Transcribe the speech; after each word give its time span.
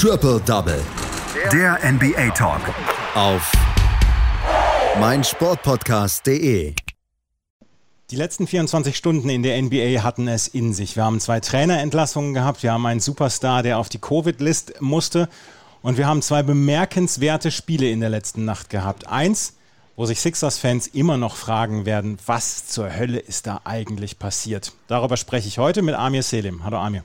Triple 0.00 0.40
Double. 0.46 0.80
Der 1.52 1.76
NBA 1.82 2.30
Talk. 2.30 2.60
Auf 3.16 3.50
meinsportpodcast.de. 5.00 6.72
Die 8.08 8.16
letzten 8.16 8.46
24 8.46 8.96
Stunden 8.96 9.28
in 9.28 9.42
der 9.42 9.60
NBA 9.60 10.04
hatten 10.04 10.28
es 10.28 10.46
in 10.46 10.72
sich. 10.72 10.94
Wir 10.94 11.02
haben 11.02 11.18
zwei 11.18 11.40
Trainerentlassungen 11.40 12.32
gehabt, 12.32 12.62
wir 12.62 12.70
haben 12.70 12.86
einen 12.86 13.00
Superstar, 13.00 13.64
der 13.64 13.78
auf 13.78 13.88
die 13.88 13.98
Covid-List 13.98 14.80
musste 14.80 15.28
und 15.82 15.98
wir 15.98 16.06
haben 16.06 16.22
zwei 16.22 16.44
bemerkenswerte 16.44 17.50
Spiele 17.50 17.90
in 17.90 17.98
der 17.98 18.10
letzten 18.10 18.44
Nacht 18.44 18.70
gehabt. 18.70 19.08
Eins, 19.08 19.54
wo 19.96 20.06
sich 20.06 20.20
Sixers-Fans 20.20 20.86
immer 20.86 21.16
noch 21.16 21.34
fragen 21.34 21.86
werden, 21.86 22.20
was 22.24 22.68
zur 22.68 22.96
Hölle 22.96 23.18
ist 23.18 23.48
da 23.48 23.62
eigentlich 23.64 24.20
passiert. 24.20 24.74
Darüber 24.86 25.16
spreche 25.16 25.48
ich 25.48 25.58
heute 25.58 25.82
mit 25.82 25.96
Amir 25.96 26.22
Selim. 26.22 26.62
Hallo 26.62 26.78
Amir. 26.78 27.02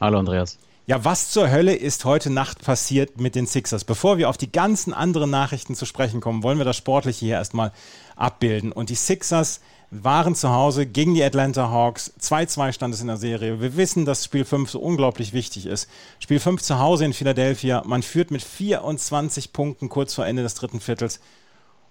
Hallo 0.00 0.18
Andreas. 0.18 0.58
Ja, 0.88 1.04
was 1.04 1.30
zur 1.30 1.50
Hölle 1.50 1.74
ist 1.74 2.04
heute 2.04 2.30
Nacht 2.30 2.62
passiert 2.62 3.20
mit 3.20 3.34
den 3.34 3.48
Sixers? 3.48 3.82
Bevor 3.82 4.18
wir 4.18 4.30
auf 4.30 4.36
die 4.36 4.52
ganzen 4.52 4.94
anderen 4.94 5.30
Nachrichten 5.30 5.74
zu 5.74 5.84
sprechen 5.84 6.20
kommen, 6.20 6.44
wollen 6.44 6.58
wir 6.58 6.64
das 6.64 6.76
Sportliche 6.76 7.26
hier 7.26 7.34
erstmal 7.34 7.72
abbilden. 8.14 8.70
Und 8.70 8.88
die 8.88 8.94
Sixers 8.94 9.60
waren 9.90 10.36
zu 10.36 10.50
Hause 10.50 10.86
gegen 10.86 11.14
die 11.14 11.24
Atlanta 11.24 11.70
Hawks. 11.70 12.12
2-2 12.20 12.72
stand 12.72 12.94
es 12.94 13.00
in 13.00 13.08
der 13.08 13.16
Serie. 13.16 13.60
Wir 13.60 13.76
wissen, 13.76 14.04
dass 14.04 14.24
Spiel 14.24 14.44
5 14.44 14.70
so 14.70 14.78
unglaublich 14.78 15.32
wichtig 15.32 15.66
ist. 15.66 15.90
Spiel 16.20 16.38
5 16.38 16.62
zu 16.62 16.78
Hause 16.78 17.04
in 17.04 17.14
Philadelphia. 17.14 17.82
Man 17.84 18.04
führt 18.04 18.30
mit 18.30 18.42
24 18.42 19.52
Punkten 19.52 19.88
kurz 19.88 20.14
vor 20.14 20.24
Ende 20.24 20.44
des 20.44 20.54
dritten 20.54 20.78
Viertels. 20.78 21.18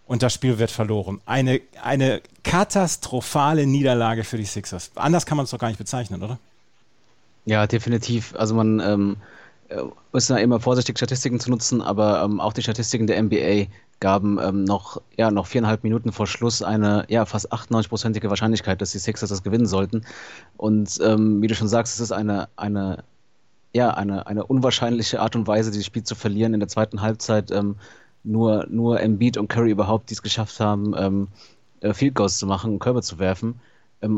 Und 0.07 0.23
das 0.23 0.33
Spiel 0.33 0.57
wird 0.57 0.71
verloren. 0.71 1.19
Eine, 1.25 1.59
eine 1.83 2.21
katastrophale 2.43 3.65
Niederlage 3.65 4.23
für 4.23 4.37
die 4.37 4.45
Sixers. 4.45 4.91
Anders 4.95 5.25
kann 5.25 5.35
man 5.35 5.43
es 5.43 5.49
doch 5.49 5.59
gar 5.59 5.67
nicht 5.67 5.79
bezeichnen, 5.79 6.23
oder? 6.23 6.39
Ja, 7.45 7.67
definitiv. 7.67 8.35
Also 8.35 8.55
man 8.55 8.79
ähm, 8.79 9.17
äh, 9.69 9.81
muss 10.11 10.27
ja 10.27 10.37
immer 10.37 10.59
vorsichtig 10.59 10.97
Statistiken 10.97 11.39
zu 11.39 11.51
nutzen, 11.51 11.81
aber 11.81 12.23
ähm, 12.23 12.39
auch 12.39 12.53
die 12.53 12.63
Statistiken 12.63 13.07
der 13.07 13.21
NBA 13.21 13.67
gaben 13.99 14.39
ähm, 14.41 14.63
noch, 14.63 15.01
ja, 15.15 15.31
noch 15.31 15.47
viereinhalb 15.47 15.83
Minuten 15.83 16.11
vor 16.11 16.27
Schluss 16.27 16.63
eine 16.63 17.05
ja, 17.07 17.25
fast 17.25 17.53
98-prozentige 17.53 18.29
Wahrscheinlichkeit, 18.29 18.81
dass 18.81 18.91
die 18.91 18.97
Sixers 18.99 19.29
das 19.29 19.43
gewinnen 19.43 19.67
sollten. 19.67 20.05
Und 20.57 20.99
ähm, 21.03 21.41
wie 21.41 21.47
du 21.47 21.55
schon 21.55 21.67
sagst, 21.67 21.93
es 21.95 21.99
ist 21.99 22.11
eine, 22.11 22.49
eine, 22.55 23.03
ja, 23.73 23.91
eine, 23.91 24.25
eine 24.27 24.45
unwahrscheinliche 24.45 25.21
Art 25.21 25.35
und 25.35 25.47
Weise, 25.47 25.71
dieses 25.71 25.85
Spiel 25.85 26.03
zu 26.03 26.15
verlieren. 26.15 26.53
In 26.53 26.59
der 26.59 26.69
zweiten 26.69 27.01
Halbzeit 27.01 27.51
ähm, 27.51 27.75
nur, 28.23 28.65
nur 28.69 28.99
Embiid 28.99 29.37
und 29.37 29.49
Curry 29.49 29.71
überhaupt, 29.71 30.09
die 30.09 30.15
es 30.15 30.23
geschafft 30.23 30.59
haben, 30.59 30.93
ähm, 30.97 31.27
äh, 31.81 31.93
Field 31.93 32.15
Goals 32.15 32.39
zu 32.39 32.47
machen, 32.47 32.79
Körbe 32.79 33.01
zu 33.01 33.19
werfen. 33.19 33.59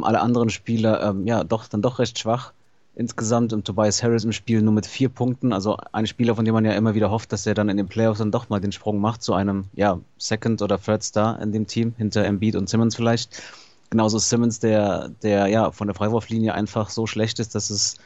Alle 0.01 0.19
anderen 0.19 0.49
Spieler, 0.49 1.15
ja, 1.23 1.45
doch, 1.45 1.67
dann 1.67 1.81
doch 1.81 1.99
recht 1.99 2.19
schwach 2.19 2.51
insgesamt 2.97 3.53
und 3.53 3.65
Tobias 3.65 4.01
Harris 4.01 4.23
im 4.23 4.31
Spiel 4.31 4.63
nur 4.63 4.73
mit 4.73 4.87
vier 4.87 5.09
Punkten. 5.09 5.53
Also 5.53 5.77
ein 5.91 6.07
Spieler, 6.07 6.35
von 6.35 6.45
dem 6.45 6.53
man 6.55 6.65
ja 6.65 6.71
immer 6.73 6.95
wieder 6.95 7.11
hofft, 7.11 7.31
dass 7.31 7.45
er 7.45 7.53
dann 7.53 7.69
in 7.69 7.77
den 7.77 7.87
Playoffs 7.87 8.17
dann 8.17 8.31
doch 8.31 8.49
mal 8.49 8.59
den 8.59 8.71
Sprung 8.71 8.99
macht 8.99 9.21
zu 9.21 9.35
einem 9.35 9.65
ja, 9.75 9.99
Second 10.17 10.63
oder 10.63 10.81
Third 10.81 11.03
Star 11.03 11.39
in 11.39 11.51
dem 11.51 11.67
Team, 11.67 11.93
hinter 11.97 12.25
Embiid 12.25 12.55
und 12.55 12.67
Simmons 12.67 12.95
vielleicht. 12.95 13.39
Genauso 13.91 14.17
Simmons, 14.17 14.59
der, 14.59 15.09
der 15.21 15.45
ja 15.45 15.71
von 15.71 15.87
der 15.87 15.95
Freiwurflinie 15.95 16.55
einfach 16.55 16.89
so 16.89 17.05
schlecht 17.05 17.37
ist, 17.39 17.53
dass 17.53 17.69
es, 17.69 17.97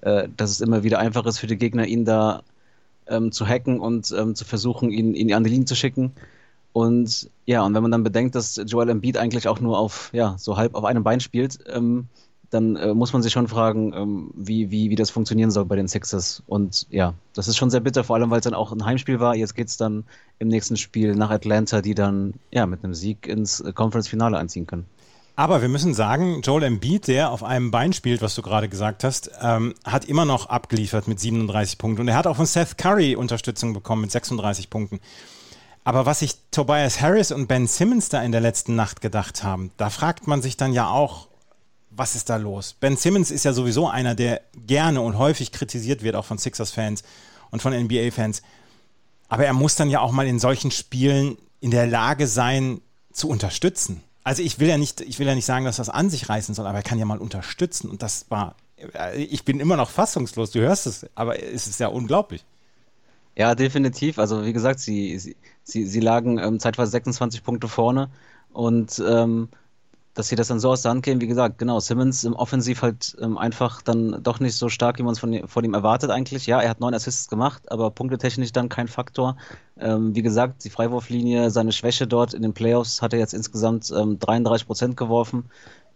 äh, 0.00 0.28
dass 0.34 0.50
es 0.50 0.62
immer 0.62 0.82
wieder 0.82 0.98
einfach 0.98 1.26
ist 1.26 1.38
für 1.38 1.46
die 1.46 1.58
Gegner, 1.58 1.86
ihn 1.86 2.06
da 2.06 2.42
ähm, 3.06 3.30
zu 3.32 3.46
hacken 3.46 3.80
und 3.80 4.14
ähm, 4.18 4.34
zu 4.34 4.46
versuchen, 4.46 4.90
ihn, 4.90 5.14
ihn 5.14 5.32
an 5.34 5.44
die 5.44 5.50
Linie 5.50 5.66
zu 5.66 5.76
schicken. 5.76 6.12
Und 6.72 7.28
ja, 7.44 7.62
und 7.62 7.74
wenn 7.74 7.82
man 7.82 7.92
dann 7.92 8.02
bedenkt, 8.02 8.34
dass 8.34 8.58
Joel 8.66 8.88
Embiid 8.88 9.18
eigentlich 9.18 9.46
auch 9.46 9.60
nur 9.60 9.78
auf, 9.78 10.08
ja, 10.14 10.36
so 10.38 10.56
halb 10.56 10.74
auf 10.74 10.84
einem 10.84 11.04
Bein 11.04 11.20
spielt, 11.20 11.58
ähm, 11.66 12.08
dann 12.50 12.76
äh, 12.76 12.94
muss 12.94 13.12
man 13.12 13.22
sich 13.22 13.32
schon 13.32 13.48
fragen, 13.48 13.92
ähm, 13.94 14.30
wie, 14.34 14.70
wie, 14.70 14.90
wie 14.90 14.94
das 14.94 15.10
funktionieren 15.10 15.50
soll 15.50 15.64
bei 15.66 15.76
den 15.76 15.88
Sixers. 15.88 16.42
Und 16.46 16.86
ja, 16.90 17.14
das 17.34 17.48
ist 17.48 17.56
schon 17.56 17.70
sehr 17.70 17.80
bitter, 17.80 18.04
vor 18.04 18.16
allem 18.16 18.30
weil 18.30 18.38
es 18.38 18.44
dann 18.44 18.54
auch 18.54 18.72
ein 18.72 18.84
Heimspiel 18.84 19.20
war. 19.20 19.36
Jetzt 19.36 19.54
geht 19.54 19.68
es 19.68 19.76
dann 19.76 20.04
im 20.38 20.48
nächsten 20.48 20.76
Spiel 20.76 21.14
nach 21.14 21.30
Atlanta, 21.30 21.82
die 21.82 21.94
dann 21.94 22.34
ja 22.50 22.66
mit 22.66 22.84
einem 22.84 22.94
Sieg 22.94 23.26
ins 23.26 23.60
äh, 23.60 23.72
Conference-Finale 23.72 24.38
einziehen 24.38 24.66
können. 24.66 24.86
Aber 25.36 25.62
wir 25.62 25.68
müssen 25.68 25.94
sagen, 25.94 26.40
Joel 26.42 26.64
Embiid, 26.64 27.06
der 27.06 27.30
auf 27.30 27.44
einem 27.44 27.70
Bein 27.70 27.92
spielt, 27.92 28.22
was 28.22 28.34
du 28.34 28.42
gerade 28.42 28.68
gesagt 28.68 29.04
hast, 29.04 29.30
ähm, 29.40 29.72
hat 29.84 30.06
immer 30.06 30.24
noch 30.24 30.48
abgeliefert 30.48 31.06
mit 31.06 31.20
37 31.20 31.78
Punkten. 31.78 32.00
Und 32.00 32.08
er 32.08 32.16
hat 32.16 32.26
auch 32.26 32.34
von 32.34 32.46
Seth 32.46 32.76
Curry 32.76 33.14
Unterstützung 33.14 33.72
bekommen 33.72 34.02
mit 34.02 34.10
36 34.10 34.68
Punkten. 34.68 34.98
Aber 35.84 36.06
was 36.06 36.18
sich 36.18 36.34
Tobias 36.50 37.00
Harris 37.00 37.30
und 37.30 37.46
Ben 37.46 37.68
Simmons 37.68 38.08
da 38.08 38.20
in 38.22 38.32
der 38.32 38.40
letzten 38.40 38.74
Nacht 38.74 39.00
gedacht 39.00 39.44
haben, 39.44 39.70
da 39.76 39.90
fragt 39.90 40.26
man 40.26 40.42
sich 40.42 40.56
dann 40.56 40.72
ja 40.72 40.90
auch, 40.90 41.27
was 41.98 42.14
ist 42.14 42.30
da 42.30 42.36
los? 42.36 42.74
Ben 42.78 42.96
Simmons 42.96 43.30
ist 43.30 43.44
ja 43.44 43.52
sowieso 43.52 43.88
einer, 43.88 44.14
der 44.14 44.40
gerne 44.66 45.00
und 45.00 45.18
häufig 45.18 45.52
kritisiert 45.52 46.02
wird, 46.02 46.14
auch 46.14 46.24
von 46.24 46.38
Sixers-Fans 46.38 47.02
und 47.50 47.60
von 47.60 47.72
NBA-Fans. 47.72 48.42
Aber 49.28 49.44
er 49.44 49.52
muss 49.52 49.74
dann 49.74 49.90
ja 49.90 50.00
auch 50.00 50.12
mal 50.12 50.26
in 50.26 50.38
solchen 50.38 50.70
Spielen 50.70 51.36
in 51.60 51.70
der 51.70 51.86
Lage 51.86 52.26
sein, 52.26 52.80
zu 53.12 53.28
unterstützen. 53.28 54.02
Also 54.22 54.42
ich 54.42 54.60
will 54.60 54.68
ja 54.68 54.78
nicht, 54.78 55.00
ich 55.00 55.18
will 55.18 55.26
ja 55.26 55.34
nicht 55.34 55.44
sagen, 55.44 55.64
dass 55.64 55.76
das 55.76 55.88
an 55.88 56.08
sich 56.08 56.28
reißen 56.28 56.54
soll, 56.54 56.66
aber 56.66 56.78
er 56.78 56.84
kann 56.84 56.98
ja 56.98 57.04
mal 57.04 57.18
unterstützen. 57.18 57.90
Und 57.90 58.02
das 58.02 58.26
war, 58.28 58.54
äh, 58.94 59.20
ich 59.20 59.44
bin 59.44 59.58
immer 59.58 59.76
noch 59.76 59.90
fassungslos, 59.90 60.52
du 60.52 60.60
hörst 60.60 60.86
es, 60.86 61.06
aber 61.14 61.42
es 61.42 61.66
ist 61.66 61.80
ja 61.80 61.88
unglaublich. 61.88 62.44
Ja, 63.36 63.54
definitiv. 63.54 64.18
Also 64.18 64.44
wie 64.44 64.52
gesagt, 64.52 64.80
sie, 64.80 65.18
sie, 65.18 65.36
sie, 65.64 65.86
sie 65.86 66.00
lagen 66.00 66.38
ähm, 66.38 66.60
zeitweise 66.60 66.92
26 66.92 67.42
Punkte 67.42 67.68
vorne 67.68 68.10
und 68.52 69.02
ähm, 69.04 69.48
dass 70.14 70.28
sie 70.28 70.36
das 70.36 70.48
dann 70.48 70.58
so 70.58 70.70
aus 70.70 70.82
der 70.82 70.90
Hand 70.90 71.04
gehen. 71.04 71.20
Wie 71.20 71.26
gesagt, 71.26 71.58
genau, 71.58 71.78
Simmons 71.80 72.24
im 72.24 72.34
Offensiv 72.34 72.82
halt 72.82 73.16
ähm, 73.20 73.38
einfach 73.38 73.82
dann 73.82 74.22
doch 74.22 74.40
nicht 74.40 74.56
so 74.56 74.68
stark, 74.68 74.98
wie 74.98 75.02
man 75.02 75.12
es 75.12 75.18
von, 75.18 75.46
von, 75.46 75.64
ihm 75.64 75.74
erwartet 75.74 76.10
eigentlich. 76.10 76.46
Ja, 76.46 76.60
er 76.60 76.70
hat 76.70 76.80
neun 76.80 76.94
Assists 76.94 77.28
gemacht, 77.28 77.70
aber 77.70 77.90
punktetechnisch 77.90 78.52
dann 78.52 78.68
kein 78.68 78.88
Faktor. 78.88 79.36
Ähm, 79.78 80.14
wie 80.14 80.22
gesagt, 80.22 80.64
die 80.64 80.70
Freiwurflinie, 80.70 81.50
seine 81.50 81.72
Schwäche 81.72 82.06
dort 82.06 82.34
in 82.34 82.42
den 82.42 82.52
Playoffs 82.52 83.00
hat 83.00 83.12
er 83.12 83.18
jetzt 83.18 83.34
insgesamt 83.34 83.92
ähm, 83.96 84.18
33 84.18 84.66
Prozent 84.66 84.96
geworfen. 84.96 85.44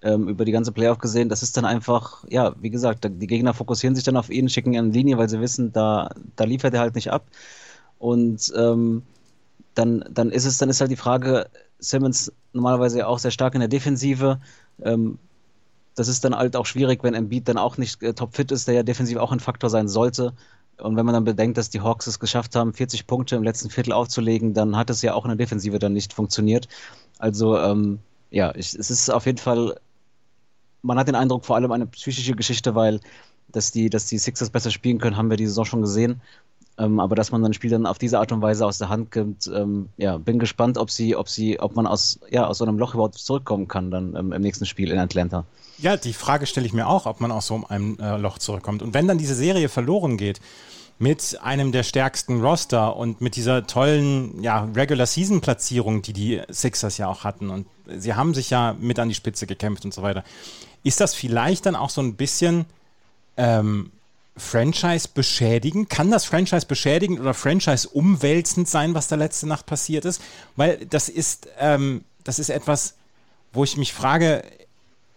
Ähm, 0.05 0.29
über 0.29 0.45
die 0.45 0.53
ganze 0.53 0.73
Playoff 0.73 0.99
gesehen, 0.99 1.29
das 1.29 1.45
ist 1.45 1.57
dann 1.57 1.65
einfach, 1.65 2.25
ja, 2.29 2.57
wie 2.61 2.71
gesagt, 2.71 3.09
die 3.09 3.27
Gegner 3.29 3.55
fokussieren 3.55 3.95
sich 3.95 4.03
dann 4.03 4.17
auf 4.17 4.31
ihn, 4.31 4.49
schicken 4.49 4.73
ihn 4.73 4.87
in 4.87 4.93
Linie, 4.93 5.17
weil 5.17 5.29
sie 5.29 5.41
wissen, 5.41 5.73
da, 5.73 6.11
da 6.35 6.43
liefert 6.43 6.75
er 6.75 6.81
halt 6.81 6.97
nicht 6.97 7.13
ab. 7.13 7.25
Und 8.01 8.53
ähm, 8.57 9.03
dann, 9.75 10.05
dann 10.11 10.31
ist 10.31 10.45
es, 10.45 10.59
dann 10.59 10.69
ist 10.69 10.81
halt 10.81 10.91
die 10.91 10.97
Frage, 10.97 11.47
Simmons 11.83 12.33
normalerweise 12.53 13.07
auch 13.07 13.19
sehr 13.19 13.31
stark 13.31 13.55
in 13.55 13.61
der 13.61 13.69
Defensive. 13.69 14.41
Ähm, 14.83 15.19
das 15.95 16.09
ist 16.09 16.25
dann 16.25 16.35
halt 16.35 16.57
auch 16.57 16.67
schwierig, 16.67 17.03
wenn 17.05 17.15
Embiid 17.15 17.49
dann 17.49 17.59
auch 17.59 17.77
nicht 17.77 18.03
äh, 18.03 18.15
topfit 18.15 18.51
ist, 18.51 18.67
der 18.67 18.75
ja 18.75 18.83
defensiv 18.83 19.19
auch 19.19 19.33
ein 19.33 19.41
Faktor 19.41 19.69
sein 19.69 19.89
sollte. 19.89 20.33
Und 20.79 20.97
wenn 20.97 21.05
man 21.05 21.13
dann 21.13 21.25
bedenkt, 21.25 21.59
dass 21.59 21.71
die 21.71 21.81
Hawks 21.81 22.07
es 22.07 22.19
geschafft 22.19 22.57
haben, 22.57 22.73
40 22.73 23.07
Punkte 23.07 23.37
im 23.37 23.43
letzten 23.43 23.69
Viertel 23.69 23.93
aufzulegen, 23.93 24.55
dann 24.55 24.77
hat 24.77 24.91
es 24.91 25.03
ja 25.03 25.15
auch 25.15 25.25
in 25.25 25.29
der 25.29 25.37
Defensive 25.37 25.79
dann 25.79 25.93
nicht 25.93 26.13
funktioniert. 26.13 26.67
Also 27.19 27.59
ähm, 27.59 27.99
ja, 28.31 28.55
ich, 28.55 28.75
es 28.75 28.91
ist 28.91 29.11
auf 29.11 29.27
jeden 29.27 29.39
Fall, 29.39 29.79
man 30.81 30.99
hat 30.99 31.09
den 31.09 31.15
Eindruck, 31.15 31.45
vor 31.45 31.57
allem 31.57 31.71
eine 31.73 31.87
psychische 31.87 32.35
Geschichte, 32.35 32.75
weil 32.75 33.01
dass 33.49 33.71
die, 33.71 33.91
dass 33.91 34.07
die 34.07 34.19
Sixers 34.19 34.49
besser 34.49 34.71
spielen 34.71 34.99
können, 34.99 35.17
haben 35.17 35.29
wir 35.29 35.37
die 35.37 35.47
Saison 35.47 35.67
schon 35.67 35.83
gesehen. 35.83 36.23
Ähm, 36.83 36.99
aber 36.99 37.15
dass 37.15 37.31
man 37.31 37.45
ein 37.45 37.53
Spiel 37.53 37.71
dann 37.71 37.87
auf 37.87 37.99
diese 37.99 38.19
Art 38.19 38.33
und 38.33 38.43
Weise 38.43 38.67
aus 38.67 38.79
der 38.79 38.89
Hand 38.89 39.13
gibt, 39.13 39.47
ähm, 39.47 39.89
ja, 39.97 40.19
bin 40.19 40.39
gespannt, 40.39 40.79
ob 40.79 40.91
sie, 40.91 41.15
ob 41.15 41.29
sie, 41.29 41.61
ob 41.61 41.77
man 41.77 41.87
aus, 41.87 42.19
ja, 42.31 42.47
aus 42.47 42.59
so 42.59 42.65
einem 42.65 42.79
Loch 42.79 42.95
überhaupt 42.95 43.19
zurückkommen 43.19 43.69
kann 43.69 43.91
dann 43.91 44.17
ähm, 44.17 44.33
im 44.33 44.43
nächsten 44.43 44.67
Spiel 44.67 44.91
in 44.91 44.99
Atlanta. 44.99 45.45
Ja, 45.79 45.97
die 45.97 46.13
Frage 46.13 46.47
stelle 46.47 46.67
ich 46.67 46.73
mir 46.73 46.89
auch, 46.89 47.07
ob 47.07 47.21
man 47.21 47.31
aus 47.31 47.47
so 47.47 47.63
einem 47.69 47.99
äh, 48.01 48.17
Loch 48.17 48.39
zurückkommt. 48.39 48.83
Und 48.83 48.95
wenn 48.95 49.07
dann 49.07 49.19
diese 49.19 49.35
Serie 49.35 49.69
verloren 49.69 50.17
geht, 50.17 50.41
mit 50.99 51.39
einem 51.43 51.73
der 51.73 51.83
stärksten 51.83 52.41
Roster 52.41 52.97
und 52.97 53.21
mit 53.21 53.37
dieser 53.37 53.67
tollen 53.67 54.43
ja, 54.43 54.69
Regular-Season-Platzierung, 54.75 56.03
die 56.03 56.13
die 56.13 56.43
Sixers 56.49 56.99
ja 56.99 57.09
auch 57.09 57.25
hatten. 57.25 57.51
Und 57.51 57.67
sie 57.97 58.15
haben 58.15 58.35
sich 58.35 58.51
ja 58.51 58.77
mit 58.79 58.99
an 58.99 59.09
die 59.09 59.15
Spitze 59.15 59.47
gekämpft 59.47 59.85
und 59.85 59.95
so 59.95 60.03
weiter. 60.03 60.23
Ist 60.85 61.01
das 61.01 61.15
vielleicht 61.15 61.67
dann 61.67 61.75
auch 61.75 61.91
so 61.91 62.01
ein 62.01 62.15
bisschen 62.15 62.67
ähm, 63.37 63.91
Franchise 64.37 65.09
beschädigen? 65.13 65.89
Kann 65.89 66.11
das 66.11 66.25
Franchise 66.25 66.67
beschädigend 66.67 67.21
oder 67.21 67.35
Franchise 67.35 67.89
umwälzend 67.89 68.69
sein, 68.69 68.95
was 68.95 69.09
da 69.09 69.17
letzte 69.17 69.47
Nacht 69.47 69.67
passiert 69.67 70.05
ist? 70.05 70.23
Weil 70.57 70.87
das 70.87 71.09
ist, 71.09 71.49
ähm, 71.59 72.05
das 72.25 72.39
ist 72.39 72.49
etwas, 72.49 72.95
wo 73.53 73.65
ich 73.65 73.77
mich 73.77 73.93
frage, 73.93 74.43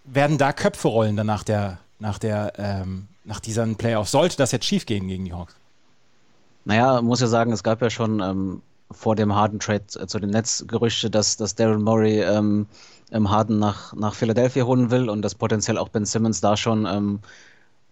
werden 0.03 0.37
da 0.37 0.53
Köpfe 0.53 0.87
rollen 0.87 1.15
dann 1.15 1.27
nach 1.27 1.43
der, 1.43 1.79
nach 1.99 2.19
der, 2.19 2.53
ähm, 2.57 3.07
nach 3.23 3.39
diesen 3.39 3.75
Playoffs? 3.75 4.11
Sollte 4.11 4.37
das 4.37 4.51
jetzt 4.51 4.65
schiefgehen 4.65 5.07
gegen 5.07 5.25
die 5.25 5.33
Hawks? 5.33 5.55
Naja, 6.65 7.01
muss 7.01 7.21
ja 7.21 7.27
sagen, 7.27 7.51
es 7.51 7.63
gab 7.63 7.81
ja 7.81 7.89
schon 7.89 8.19
ähm, 8.19 8.61
vor 8.91 9.15
dem 9.15 9.33
Harden 9.33 9.59
Trade 9.59 9.85
äh, 9.99 10.07
zu 10.07 10.19
den 10.19 10.31
Nets 10.31 10.65
Gerüchte, 10.67 11.09
dass, 11.09 11.37
dass 11.37 11.55
Daryl 11.55 11.79
Murray 11.79 12.21
ähm, 12.21 12.67
Harden 13.11 13.59
nach, 13.59 13.93
nach 13.93 14.15
Philadelphia 14.15 14.65
holen 14.65 14.91
will 14.91 15.09
und 15.09 15.21
dass 15.21 15.35
potenziell 15.35 15.77
auch 15.77 15.89
Ben 15.89 16.05
Simmons 16.05 16.41
da 16.41 16.57
schon 16.57 16.85
ähm, 16.85 17.19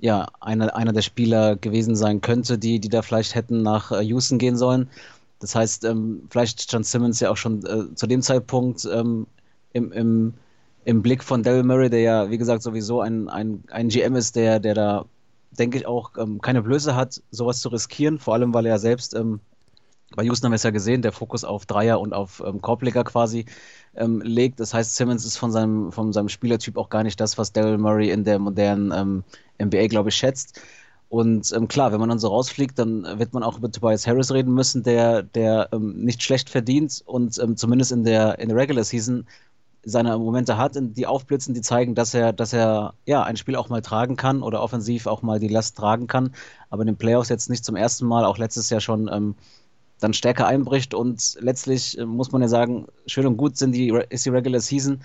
ja, 0.04 0.28
einer, 0.42 0.76
einer 0.76 0.92
der 0.92 1.02
Spieler 1.02 1.56
gewesen 1.56 1.96
sein 1.96 2.20
könnte, 2.20 2.58
die, 2.58 2.82
die 2.82 2.90
da 2.90 3.02
vielleicht 3.02 3.36
hätten 3.36 3.62
nach 3.64 3.90
äh, 3.94 4.02
Houston 4.02 4.38
gehen 4.38 4.58
sollen. 4.58 4.90
Das 5.40 5.56
heißt, 5.56 5.86
ähm, 5.86 6.24
vielleicht 6.30 6.62
stand 6.62 6.86
Simmons 6.86 7.22
ja 7.22 7.32
auch 7.32 7.38
schon 7.38 7.66
äh, 7.66 7.96
zu 7.96 8.06
dem 8.06 8.22
Zeitpunkt 8.22 8.86
ähm, 8.94 9.28
im, 9.72 9.94
im, 9.94 10.34
im 10.84 11.02
Blick 11.02 11.24
von 11.24 11.42
Daryl 11.42 11.64
Murray, 11.64 11.90
der 11.90 12.02
ja, 12.02 12.30
wie 12.30 12.38
gesagt, 12.38 12.64
sowieso 12.64 13.00
ein, 13.00 13.30
ein, 13.30 13.64
ein 13.72 13.88
GM 13.88 14.18
ist, 14.18 14.36
der, 14.36 14.60
der 14.60 14.74
da 14.74 15.06
denke 15.52 15.78
ich, 15.78 15.86
auch 15.86 16.12
ähm, 16.18 16.42
keine 16.42 16.62
Blöße 16.64 16.98
hat, 16.98 17.22
sowas 17.32 17.62
zu 17.62 17.70
riskieren, 17.70 18.20
vor 18.20 18.34
allem 18.34 18.54
weil 18.54 18.66
er 18.66 18.80
selbst 18.80 19.16
ähm, 19.16 19.40
bei 20.16 20.24
Houston 20.24 20.46
haben 20.46 20.52
wir 20.52 20.58
es 20.58 20.64
ja 20.64 20.72
gesehen, 20.72 21.02
der 21.02 21.12
Fokus 21.12 21.44
auf 21.44 21.66
Dreier 21.66 22.00
und 22.00 22.14
auf 22.14 22.44
ähm, 22.46 22.62
Korbleger 22.62 23.04
quasi 23.04 23.46
ähm, 23.96 24.22
legt. 24.22 24.60
Das 24.60 24.74
heißt, 24.74 24.96
Simmons 24.96 25.26
ist 25.26 25.38
von 25.38 25.52
seinem, 25.52 25.92
von 25.92 26.14
seinem 26.14 26.30
Spielertyp 26.30 26.78
auch 26.78 26.90
gar 26.90 27.04
nicht 27.04 27.20
das, 27.20 27.38
was 27.38 27.52
Daryl 27.52 27.78
Murray 27.78 28.12
in 28.12 28.24
der 28.24 28.40
modernen 28.40 28.92
ähm, 28.92 29.24
NBA, 29.62 29.88
glaube 29.88 30.10
ich, 30.10 30.16
schätzt. 30.16 30.62
Und 31.10 31.52
ähm, 31.54 31.68
klar, 31.68 31.92
wenn 31.92 32.00
man 32.00 32.10
dann 32.10 32.20
so 32.20 32.30
rausfliegt, 32.30 32.80
dann 32.80 33.04
wird 33.20 33.34
man 33.34 33.44
auch 33.44 33.60
mit 33.60 33.76
Tobias 33.76 34.08
Harris 34.08 34.32
reden 34.32 34.54
müssen, 34.54 34.82
der, 34.82 35.22
der 35.22 35.70
ähm, 35.72 35.94
nicht 36.04 36.24
schlecht 36.24 36.50
verdient 36.50 37.04
und 37.06 37.38
ähm, 37.38 37.56
zumindest 37.56 37.92
in 37.92 38.04
der, 38.04 38.40
in 38.40 38.50
der 38.50 38.58
Regular 38.58 38.84
Season 38.84 39.28
seine 39.86 40.18
Momente 40.18 40.58
hat, 40.58 40.72
die 40.76 41.06
aufblitzen, 41.06 41.54
die 41.54 41.62
zeigen, 41.62 41.94
dass 41.94 42.14
er, 42.14 42.34
dass 42.34 42.54
er 42.54 42.94
ja 43.06 43.22
ein 43.24 43.38
Spiel 43.38 43.56
auch 43.56 43.70
mal 43.70 43.82
tragen 43.82 44.16
kann 44.16 44.42
oder 44.42 44.64
offensiv 44.64 45.08
auch 45.08 45.22
mal 45.22 45.40
die 45.40 45.50
Last 45.50 45.78
tragen 45.78 46.08
kann. 46.08 46.34
Aber 46.70 46.82
in 46.82 46.88
den 46.88 46.98
Playoffs 46.98 47.30
jetzt 47.30 47.50
nicht 47.50 47.66
zum 47.66 47.76
ersten 47.76 48.08
Mal, 48.08 48.26
auch 48.26 48.38
letztes 48.38 48.70
Jahr 48.70 48.82
schon 48.82 49.10
ähm, 49.14 49.36
dann 50.04 50.14
stärker 50.14 50.48
einbricht 50.48 50.94
und 50.94 51.38
letztlich 51.40 51.98
äh, 51.98 52.06
muss 52.06 52.32
man 52.32 52.42
ja 52.42 52.48
sagen, 52.48 52.88
schön 53.08 53.26
und 53.26 53.38
gut 53.38 53.58
sind 53.58 53.74
die, 53.74 53.94
ist 54.10 54.26
die 54.26 54.30
Regular 54.30 54.62
Season, 54.62 55.00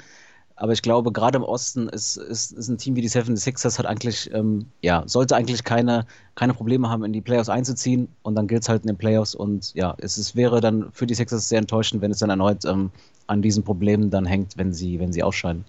aber 0.61 0.73
ich 0.73 0.83
glaube, 0.83 1.13
gerade 1.13 1.37
im 1.37 1.45
Osten 1.45 1.89
ist, 1.89 2.17
ist, 2.17 2.51
ist 2.51 2.69
ein 2.69 2.79
Team 2.79 2.97
wie 2.97 3.01
die 3.01 3.09
76ers 3.09 3.79
hat 3.79 3.87
eigentlich, 3.87 4.29
ähm, 4.35 4.67
ja, 4.83 5.05
sollte 5.07 5.37
eigentlich 5.37 5.63
keine, 5.63 6.05
keine 6.35 6.53
Probleme 6.53 6.91
haben, 6.91 7.05
in 7.05 7.13
die 7.13 7.21
Playoffs 7.21 7.49
einzuziehen. 7.49 8.09
Und 8.23 8.35
dann 8.35 8.49
gilt 8.49 8.63
es 8.63 8.69
halt 8.69 8.83
in 8.83 8.89
den 8.89 8.97
Playoffs. 8.97 9.37
Und 9.37 9.73
ja, 9.75 9.95
es, 9.99 10.17
es 10.17 10.35
wäre 10.35 10.61
dann 10.61 10.91
für 10.93 11.07
die 11.07 11.15
Sixers 11.15 11.49
sehr 11.49 11.61
enttäuschend, 11.61 12.03
wenn 12.03 12.11
es 12.11 12.19
dann 12.19 12.31
erneut 12.31 12.65
ähm, 12.65 12.91
an 13.29 13.41
diesen 13.41 13.63
Problemen 13.63 14.11
dann 14.11 14.27
hängt, 14.27 14.57
wenn 14.57 14.73
sie, 14.73 14.99
wenn 14.99 15.13
sie 15.13 15.23
ausscheiden. 15.23 15.65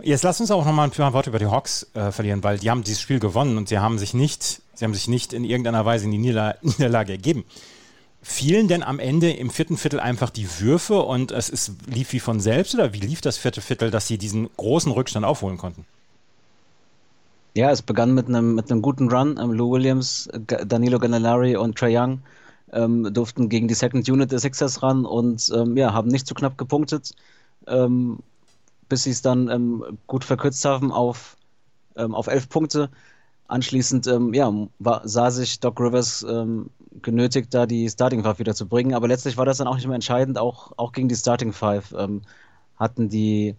Jetzt 0.00 0.22
lass 0.22 0.40
uns 0.40 0.52
auch 0.52 0.64
noch 0.64 0.72
mal 0.72 0.84
ein 0.84 0.92
paar 0.92 1.12
Worte 1.12 1.30
über 1.30 1.40
die 1.40 1.46
Hawks 1.46 1.88
äh, 1.94 2.12
verlieren, 2.12 2.44
weil 2.44 2.58
die 2.58 2.70
haben 2.70 2.84
dieses 2.84 3.00
Spiel 3.00 3.18
gewonnen 3.18 3.58
und 3.58 3.68
sie 3.68 3.80
haben 3.80 3.98
sich 3.98 4.14
nicht, 4.14 4.62
sie 4.74 4.84
haben 4.84 4.94
sich 4.94 5.08
nicht 5.08 5.32
in 5.32 5.42
irgendeiner 5.42 5.84
Weise 5.84 6.04
in 6.04 6.12
die 6.12 6.18
Niederla 6.18 6.54
Niederlage 6.62 7.10
ergeben 7.10 7.44
fielen 8.22 8.68
denn 8.68 8.82
am 8.82 8.98
Ende 8.98 9.30
im 9.30 9.50
vierten 9.50 9.76
Viertel 9.76 10.00
einfach 10.00 10.30
die 10.30 10.48
Würfe 10.60 11.00
und 11.02 11.30
es 11.30 11.48
ist, 11.48 11.72
lief 11.86 12.12
wie 12.12 12.20
von 12.20 12.40
selbst 12.40 12.74
oder 12.74 12.92
wie 12.92 13.00
lief 13.00 13.20
das 13.20 13.38
vierte 13.38 13.60
Viertel, 13.60 13.90
dass 13.90 14.06
sie 14.06 14.18
diesen 14.18 14.48
großen 14.56 14.92
Rückstand 14.92 15.24
aufholen 15.24 15.56
konnten? 15.56 15.86
Ja, 17.54 17.70
es 17.70 17.82
begann 17.82 18.14
mit 18.14 18.28
einem, 18.28 18.54
mit 18.54 18.70
einem 18.70 18.82
guten 18.82 19.10
Run. 19.10 19.38
Ähm, 19.40 19.52
Lou 19.52 19.72
Williams, 19.72 20.28
Danilo 20.46 20.98
Ganellari 20.98 21.56
und 21.56 21.76
Trey 21.76 21.96
Young 21.96 22.20
ähm, 22.72 23.12
durften 23.12 23.48
gegen 23.48 23.68
die 23.68 23.74
Second 23.74 24.08
Unit 24.08 24.30
der 24.30 24.38
Sixers 24.38 24.82
ran 24.82 25.04
und 25.04 25.50
ähm, 25.54 25.76
ja, 25.76 25.92
haben 25.92 26.08
nicht 26.08 26.26
zu 26.26 26.34
knapp 26.34 26.58
gepunktet, 26.58 27.14
ähm, 27.66 28.18
bis 28.88 29.04
sie 29.04 29.10
es 29.10 29.22
dann 29.22 29.48
ähm, 29.48 29.98
gut 30.06 30.24
verkürzt 30.24 30.64
haben 30.64 30.92
auf, 30.92 31.36
ähm, 31.96 32.14
auf 32.14 32.26
elf 32.26 32.48
Punkte. 32.48 32.90
Anschließend 33.48 34.04
ja, 34.32 34.52
war, 34.78 35.08
sah 35.08 35.30
sich 35.30 35.58
Doc 35.58 35.80
Rivers 35.80 36.22
genötigt, 37.02 37.52
da 37.54 37.66
die 37.66 37.88
Starting 37.88 38.22
Five 38.22 38.38
wieder 38.38 38.54
zu 38.54 38.66
bringen. 38.68 38.94
Aber 38.94 39.08
letztlich 39.08 39.36
war 39.36 39.46
das 39.46 39.58
dann 39.58 39.66
auch 39.66 39.76
nicht 39.76 39.86
mehr 39.86 39.94
entscheidend. 39.94 40.38
Auch, 40.38 40.72
auch 40.76 40.92
gegen 40.92 41.08
die 41.08 41.16
Starting 41.16 41.52
Five 41.52 41.94
ähm, 41.96 42.22
hatten, 42.76 43.08
die, 43.08 43.56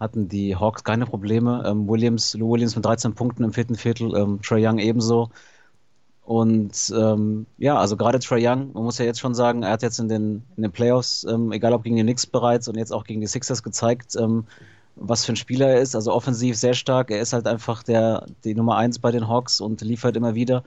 hatten 0.00 0.28
die 0.28 0.56
Hawks 0.56 0.84
keine 0.84 1.06
Probleme. 1.06 1.62
Ähm, 1.66 1.88
Williams, 1.88 2.34
Lou 2.34 2.52
Williams 2.52 2.76
mit 2.76 2.84
13 2.84 3.14
Punkten 3.14 3.44
im 3.44 3.52
vierten 3.52 3.74
Viertel, 3.74 4.14
ähm, 4.16 4.40
Trey 4.42 4.66
Young 4.66 4.78
ebenso. 4.78 5.30
Und 6.28 6.92
ähm, 6.94 7.46
ja, 7.56 7.78
also 7.78 7.96
gerade 7.96 8.18
Trey 8.18 8.46
Young, 8.46 8.72
man 8.74 8.84
muss 8.84 8.98
ja 8.98 9.06
jetzt 9.06 9.18
schon 9.18 9.34
sagen, 9.34 9.62
er 9.62 9.70
hat 9.70 9.82
jetzt 9.82 9.98
in 9.98 10.08
den, 10.08 10.42
in 10.56 10.62
den 10.62 10.72
Playoffs, 10.72 11.24
ähm, 11.24 11.52
egal 11.52 11.72
ob 11.72 11.84
gegen 11.84 11.96
die 11.96 12.02
Knicks 12.02 12.26
bereits 12.26 12.68
und 12.68 12.76
jetzt 12.76 12.92
auch 12.92 13.04
gegen 13.04 13.22
die 13.22 13.26
Sixers 13.26 13.62
gezeigt, 13.62 14.14
ähm, 14.16 14.44
was 14.94 15.24
für 15.24 15.32
ein 15.32 15.36
Spieler 15.36 15.68
er 15.68 15.80
ist. 15.80 15.94
Also 15.94 16.12
offensiv 16.12 16.56
sehr 16.56 16.74
stark. 16.74 17.10
Er 17.10 17.20
ist 17.20 17.32
halt 17.32 17.46
einfach 17.46 17.82
der, 17.82 18.26
die 18.44 18.54
Nummer 18.54 18.76
eins 18.76 18.98
bei 18.98 19.10
den 19.10 19.26
Hawks 19.26 19.60
und 19.60 19.80
liefert 19.80 20.16
immer 20.16 20.34
wieder 20.34 20.64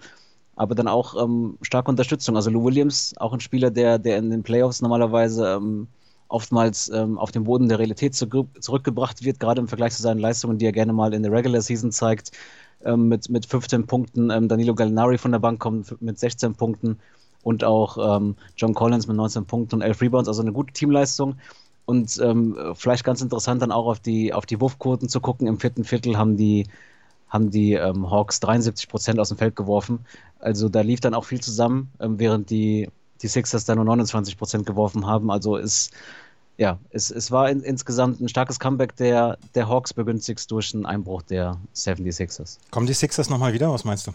aber 0.55 0.75
dann 0.75 0.87
auch 0.87 1.21
ähm, 1.21 1.57
starke 1.61 1.89
Unterstützung. 1.89 2.35
Also 2.35 2.49
Lou 2.49 2.63
Williams, 2.63 3.13
auch 3.17 3.33
ein 3.33 3.39
Spieler, 3.39 3.71
der, 3.71 3.99
der 3.99 4.17
in 4.17 4.29
den 4.29 4.43
Playoffs 4.43 4.81
normalerweise 4.81 5.55
ähm, 5.55 5.87
oftmals 6.27 6.89
ähm, 6.89 7.17
auf 7.17 7.31
den 7.31 7.43
Boden 7.43 7.69
der 7.69 7.79
Realität 7.79 8.15
zu, 8.15 8.27
zurückgebracht 8.59 9.23
wird, 9.23 9.39
gerade 9.39 9.61
im 9.61 9.67
Vergleich 9.67 9.93
zu 9.93 10.01
seinen 10.01 10.19
Leistungen, 10.19 10.57
die 10.57 10.65
er 10.65 10.71
gerne 10.71 10.93
mal 10.93 11.13
in 11.13 11.23
der 11.23 11.31
Regular 11.31 11.61
Season 11.61 11.91
zeigt, 11.91 12.31
ähm, 12.83 13.07
mit, 13.07 13.29
mit 13.29 13.45
15 13.45 13.85
Punkten. 13.85 14.29
Ähm, 14.29 14.47
Danilo 14.47 14.75
Gallinari 14.75 15.17
von 15.17 15.31
der 15.31 15.39
Bank 15.39 15.59
kommt 15.59 16.01
mit 16.01 16.19
16 16.19 16.55
Punkten 16.55 16.99
und 17.43 17.63
auch 17.63 18.17
ähm, 18.17 18.35
John 18.55 18.73
Collins 18.73 19.07
mit 19.07 19.17
19 19.17 19.45
Punkten 19.45 19.75
und 19.75 19.81
11 19.81 20.01
Rebounds, 20.01 20.27
also 20.27 20.41
eine 20.41 20.53
gute 20.53 20.73
Teamleistung. 20.73 21.35
Und 21.85 22.21
vielleicht 22.75 23.03
ganz 23.03 23.21
interessant 23.21 23.61
dann 23.61 23.71
auch 23.71 23.87
auf 23.87 23.99
die, 23.99 24.33
auf 24.33 24.45
die 24.45 24.61
Wurfquoten 24.61 25.09
zu 25.09 25.19
gucken. 25.19 25.47
Im 25.47 25.59
vierten 25.59 25.83
Viertel 25.83 26.15
haben 26.15 26.37
die 26.37 26.67
haben 27.31 27.49
die 27.49 27.73
ähm, 27.73 28.11
Hawks 28.11 28.41
73 28.41 28.89
Prozent 28.89 29.19
aus 29.19 29.29
dem 29.29 29.37
Feld 29.37 29.55
geworfen. 29.55 30.05
Also 30.41 30.69
da 30.69 30.81
lief 30.81 30.99
dann 30.99 31.13
auch 31.13 31.25
viel 31.25 31.39
zusammen, 31.39 31.91
ähm, 31.99 32.19
während 32.19 32.49
die, 32.49 32.89
die 33.21 33.27
Sixers 33.27 33.65
da 33.65 33.75
nur 33.75 33.85
29 33.85 34.37
Prozent 34.37 34.65
geworfen 34.65 35.05
haben. 35.05 35.31
Also 35.31 35.57
es, 35.57 35.91
ja, 36.57 36.79
es, 36.89 37.11
es 37.11 37.31
war 37.31 37.49
in, 37.49 37.61
insgesamt 37.61 38.19
ein 38.19 38.29
starkes 38.29 38.59
Comeback 38.59 38.95
der, 38.95 39.37
der 39.55 39.69
Hawks 39.69 39.93
begünstigt 39.93 40.49
durch 40.51 40.73
einen 40.73 40.85
Einbruch 40.85 41.21
der 41.21 41.57
76ers. 41.75 42.57
Kommen 42.71 42.87
die 42.87 42.93
Sixers 42.93 43.29
nochmal 43.29 43.53
wieder? 43.53 43.71
Was 43.71 43.83
meinst 43.83 44.07
du? 44.07 44.11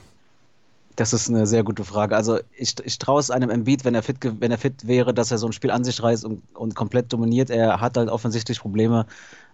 Das 0.96 1.12
ist 1.12 1.28
eine 1.28 1.46
sehr 1.46 1.62
gute 1.62 1.84
Frage. 1.84 2.16
Also 2.16 2.38
ich, 2.56 2.74
ich 2.82 2.98
traue 2.98 3.20
es 3.20 3.30
einem 3.30 3.50
Embiid, 3.50 3.84
wenn 3.84 3.94
er 3.94 4.02
fit, 4.02 4.16
wenn 4.22 4.50
er 4.50 4.58
fit 4.58 4.86
wäre, 4.86 5.12
dass 5.12 5.30
er 5.30 5.38
so 5.38 5.46
ein 5.46 5.52
Spiel 5.52 5.70
an 5.70 5.84
sich 5.84 6.02
reißt 6.02 6.24
und, 6.24 6.42
und 6.54 6.74
komplett 6.74 7.12
dominiert. 7.12 7.50
Er 7.50 7.80
hat 7.80 7.98
halt 7.98 8.08
offensichtlich 8.08 8.60
Probleme 8.60 9.06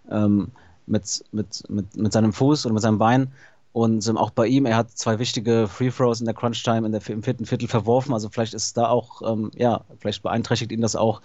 ähm, 0.09 0.53
mit, 0.87 1.25
mit, 1.33 1.69
mit, 1.69 1.97
mit 1.97 2.13
seinem 2.13 2.33
Fuß 2.33 2.67
und 2.67 2.75
mit 2.75 2.83
seinem 2.83 2.99
Bein. 2.99 3.33
Und 3.73 4.07
ähm, 4.07 4.19
auch 4.19 4.31
bei 4.31 4.47
ihm, 4.47 4.67
er 4.67 4.77
hat 4.77 4.91
zwei 4.91 5.19
wichtige 5.19 5.67
Free 5.67 5.91
Throws 5.91 6.21
in 6.21 6.27
der 6.27 6.35
Crunch 6.35 6.63
Time 6.63 6.87
in 6.87 6.93
der, 6.93 7.01
im 7.09 7.23
vierten 7.23 7.47
Viertel 7.47 7.69
verworfen. 7.69 8.13
Also 8.13 8.29
vielleicht 8.29 8.53
ist 8.55 8.77
da 8.77 8.89
auch, 8.89 9.23
ähm, 9.23 9.51
ja, 9.57 9.83
vielleicht 9.99 10.23
beeinträchtigt 10.23 10.73
ihn 10.73 10.83
das 10.83 10.95
auch. 10.95 11.23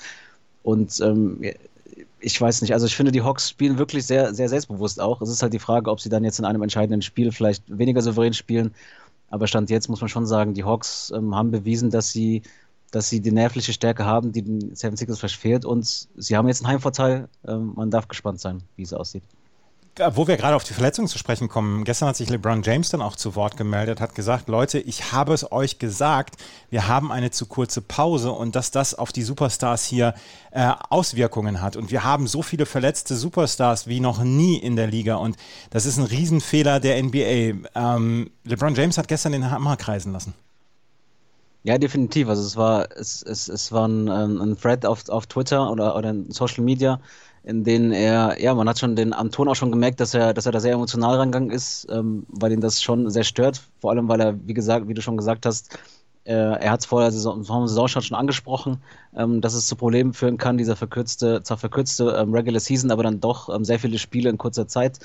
Und 0.63 0.99
ähm, 1.01 1.41
ich 2.19 2.39
weiß 2.39 2.61
nicht, 2.61 2.73
also 2.73 2.85
ich 2.85 2.95
finde, 2.95 3.11
die 3.11 3.21
Hawks 3.21 3.49
spielen 3.49 3.77
wirklich 3.77 4.05
sehr, 4.05 4.33
sehr 4.33 4.49
selbstbewusst 4.49 4.99
auch. 4.99 5.21
Es 5.21 5.29
ist 5.29 5.41
halt 5.41 5.53
die 5.53 5.59
Frage, 5.59 5.91
ob 5.91 5.99
sie 5.99 6.09
dann 6.09 6.23
jetzt 6.23 6.39
in 6.39 6.45
einem 6.45 6.63
entscheidenden 6.63 7.01
Spiel 7.01 7.31
vielleicht 7.31 7.63
weniger 7.67 8.01
souverän 8.01 8.33
spielen. 8.33 8.73
Aber 9.29 9.47
Stand 9.47 9.69
jetzt 9.69 9.89
muss 9.89 10.01
man 10.01 10.09
schon 10.09 10.25
sagen, 10.25 10.53
die 10.53 10.63
Hawks 10.63 11.11
ähm, 11.15 11.35
haben 11.35 11.51
bewiesen, 11.51 11.89
dass 11.89 12.11
sie, 12.11 12.43
dass 12.91 13.09
sie 13.09 13.19
die 13.19 13.31
nervliche 13.31 13.73
Stärke 13.73 14.05
haben, 14.05 14.31
die 14.31 14.41
den 14.41 14.73
Seven 14.73 14.95
Sixers 14.95 15.19
vielleicht 15.19 15.39
fehlt. 15.39 15.65
Und 15.65 16.07
sie 16.15 16.37
haben 16.37 16.47
jetzt 16.47 16.63
einen 16.63 16.71
Heimvorteil. 16.71 17.27
Ähm, 17.45 17.73
man 17.75 17.91
darf 17.91 18.07
gespannt 18.07 18.39
sein, 18.39 18.63
wie 18.77 18.83
es 18.83 18.93
aussieht. 18.93 19.23
Wo 20.11 20.27
wir 20.27 20.37
gerade 20.37 20.55
auf 20.55 20.63
die 20.63 20.73
Verletzungen 20.73 21.07
zu 21.07 21.17
sprechen 21.17 21.49
kommen, 21.49 21.83
gestern 21.83 22.09
hat 22.09 22.15
sich 22.15 22.29
LeBron 22.29 22.61
James 22.61 22.89
dann 22.89 23.01
auch 23.01 23.15
zu 23.15 23.35
Wort 23.35 23.57
gemeldet, 23.57 23.99
hat 23.99 24.13
gesagt, 24.13 24.47
Leute, 24.47 24.79
ich 24.79 25.11
habe 25.11 25.33
es 25.33 25.51
euch 25.51 25.79
gesagt, 25.79 26.35
wir 26.69 26.87
haben 26.87 27.11
eine 27.11 27.31
zu 27.31 27.47
kurze 27.47 27.81
Pause 27.81 28.31
und 28.31 28.55
dass 28.55 28.71
das 28.71 28.93
auf 28.93 29.11
die 29.11 29.23
Superstars 29.23 29.85
hier 29.85 30.13
äh, 30.51 30.71
Auswirkungen 30.89 31.61
hat. 31.61 31.75
Und 31.75 31.89
wir 31.89 32.03
haben 32.03 32.27
so 32.27 32.41
viele 32.41 32.65
verletzte 32.65 33.15
Superstars 33.15 33.87
wie 33.87 33.99
noch 33.99 34.23
nie 34.23 34.57
in 34.57 34.75
der 34.75 34.87
Liga 34.87 35.15
und 35.15 35.35
das 35.71 35.85
ist 35.85 35.97
ein 35.97 36.05
Riesenfehler 36.05 36.79
der 36.79 37.01
NBA. 37.01 37.69
Ähm, 37.75 38.29
LeBron 38.43 38.75
James 38.75 38.97
hat 38.97 39.07
gestern 39.07 39.31
den 39.31 39.49
Hammer 39.49 39.77
kreisen 39.77 40.13
lassen. 40.13 40.33
Ja, 41.67 41.77
definitiv. 41.77 42.29
Also 42.29 42.43
es 42.43 42.55
war, 42.55 42.87
es, 42.95 43.21
es, 43.23 43.49
es 43.49 43.73
war 43.73 43.87
ein, 43.89 44.07
ein 44.07 44.57
Thread 44.57 44.85
auf, 44.85 45.09
auf 45.09 45.27
Twitter 45.27 45.69
oder, 45.69 45.97
oder 45.97 46.11
in 46.11 46.31
Social 46.31 46.63
Media, 46.63 47.01
in 47.43 47.65
denen 47.65 47.91
er, 47.91 48.41
ja, 48.41 48.55
man 48.55 48.69
hat 48.69 48.79
schon 48.79 48.95
den 48.95 49.11
am 49.11 49.31
Ton 49.31 49.49
auch 49.49 49.55
schon 49.55 49.71
gemerkt, 49.71 49.99
dass 49.99 50.13
er, 50.13 50.33
dass 50.33 50.45
er 50.45 50.53
da 50.53 50.61
sehr 50.61 50.71
emotional 50.73 51.17
rangegangen 51.17 51.51
ist, 51.51 51.85
ähm, 51.91 52.25
weil 52.29 52.53
ihn 52.53 52.61
das 52.61 52.81
schon 52.81 53.09
sehr 53.09 53.25
stört. 53.25 53.61
Vor 53.81 53.91
allem, 53.91 54.07
weil 54.07 54.21
er, 54.21 54.47
wie 54.47 54.53
gesagt, 54.53 54.87
wie 54.87 54.93
du 54.93 55.01
schon 55.01 55.17
gesagt 55.17 55.45
hast, 55.45 55.77
äh, 56.23 56.31
er 56.33 56.71
hat 56.71 56.79
es 56.81 56.85
vor 56.85 57.01
der 57.01 57.11
Saison, 57.11 57.43
vor 57.43 57.57
dem 57.59 57.67
Saisonstart 57.67 58.05
schon 58.05 58.17
angesprochen, 58.17 58.81
ähm, 59.17 59.41
dass 59.41 59.53
es 59.53 59.67
zu 59.67 59.75
Problemen 59.75 60.13
führen 60.13 60.37
kann, 60.37 60.57
dieser 60.57 60.77
verkürzte, 60.77 61.43
zwar 61.43 61.57
verkürzte 61.57 62.15
ähm, 62.17 62.33
Regular 62.33 62.61
Season, 62.61 62.91
aber 62.91 63.03
dann 63.03 63.19
doch 63.19 63.53
ähm, 63.53 63.65
sehr 63.65 63.79
viele 63.79 63.99
Spiele 63.99 64.29
in 64.29 64.37
kurzer 64.37 64.67
Zeit. 64.69 64.99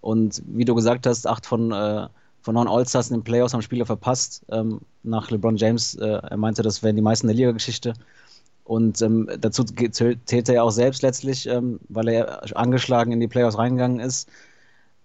Und 0.00 0.42
wie 0.46 0.64
du 0.64 0.74
gesagt 0.76 1.06
hast, 1.06 1.26
acht 1.26 1.46
von, 1.46 1.72
äh, 1.72 2.08
von 2.46 2.54
neun 2.54 2.68
All-Stars 2.68 3.10
in 3.10 3.16
den 3.16 3.24
Playoffs 3.24 3.54
haben 3.54 3.62
Spieler 3.62 3.84
verpasst. 3.84 4.44
Ähm, 4.52 4.80
nach 5.02 5.32
LeBron 5.32 5.56
James, 5.56 5.96
äh, 5.96 6.06
er 6.06 6.36
meinte, 6.36 6.62
das 6.62 6.80
wären 6.80 6.94
die 6.94 7.02
meisten 7.02 7.26
der 7.26 7.34
Liga-Geschichte. 7.34 7.94
Und 8.62 9.02
ähm, 9.02 9.28
dazu 9.40 9.64
zählt 9.64 10.48
er 10.48 10.54
ja 10.54 10.62
auch 10.62 10.70
selbst 10.70 11.02
letztlich, 11.02 11.48
ähm, 11.48 11.80
weil 11.88 12.06
er 12.06 12.56
angeschlagen 12.56 13.10
in 13.10 13.18
die 13.18 13.26
Playoffs 13.26 13.58
reingegangen 13.58 13.98
ist. 13.98 14.28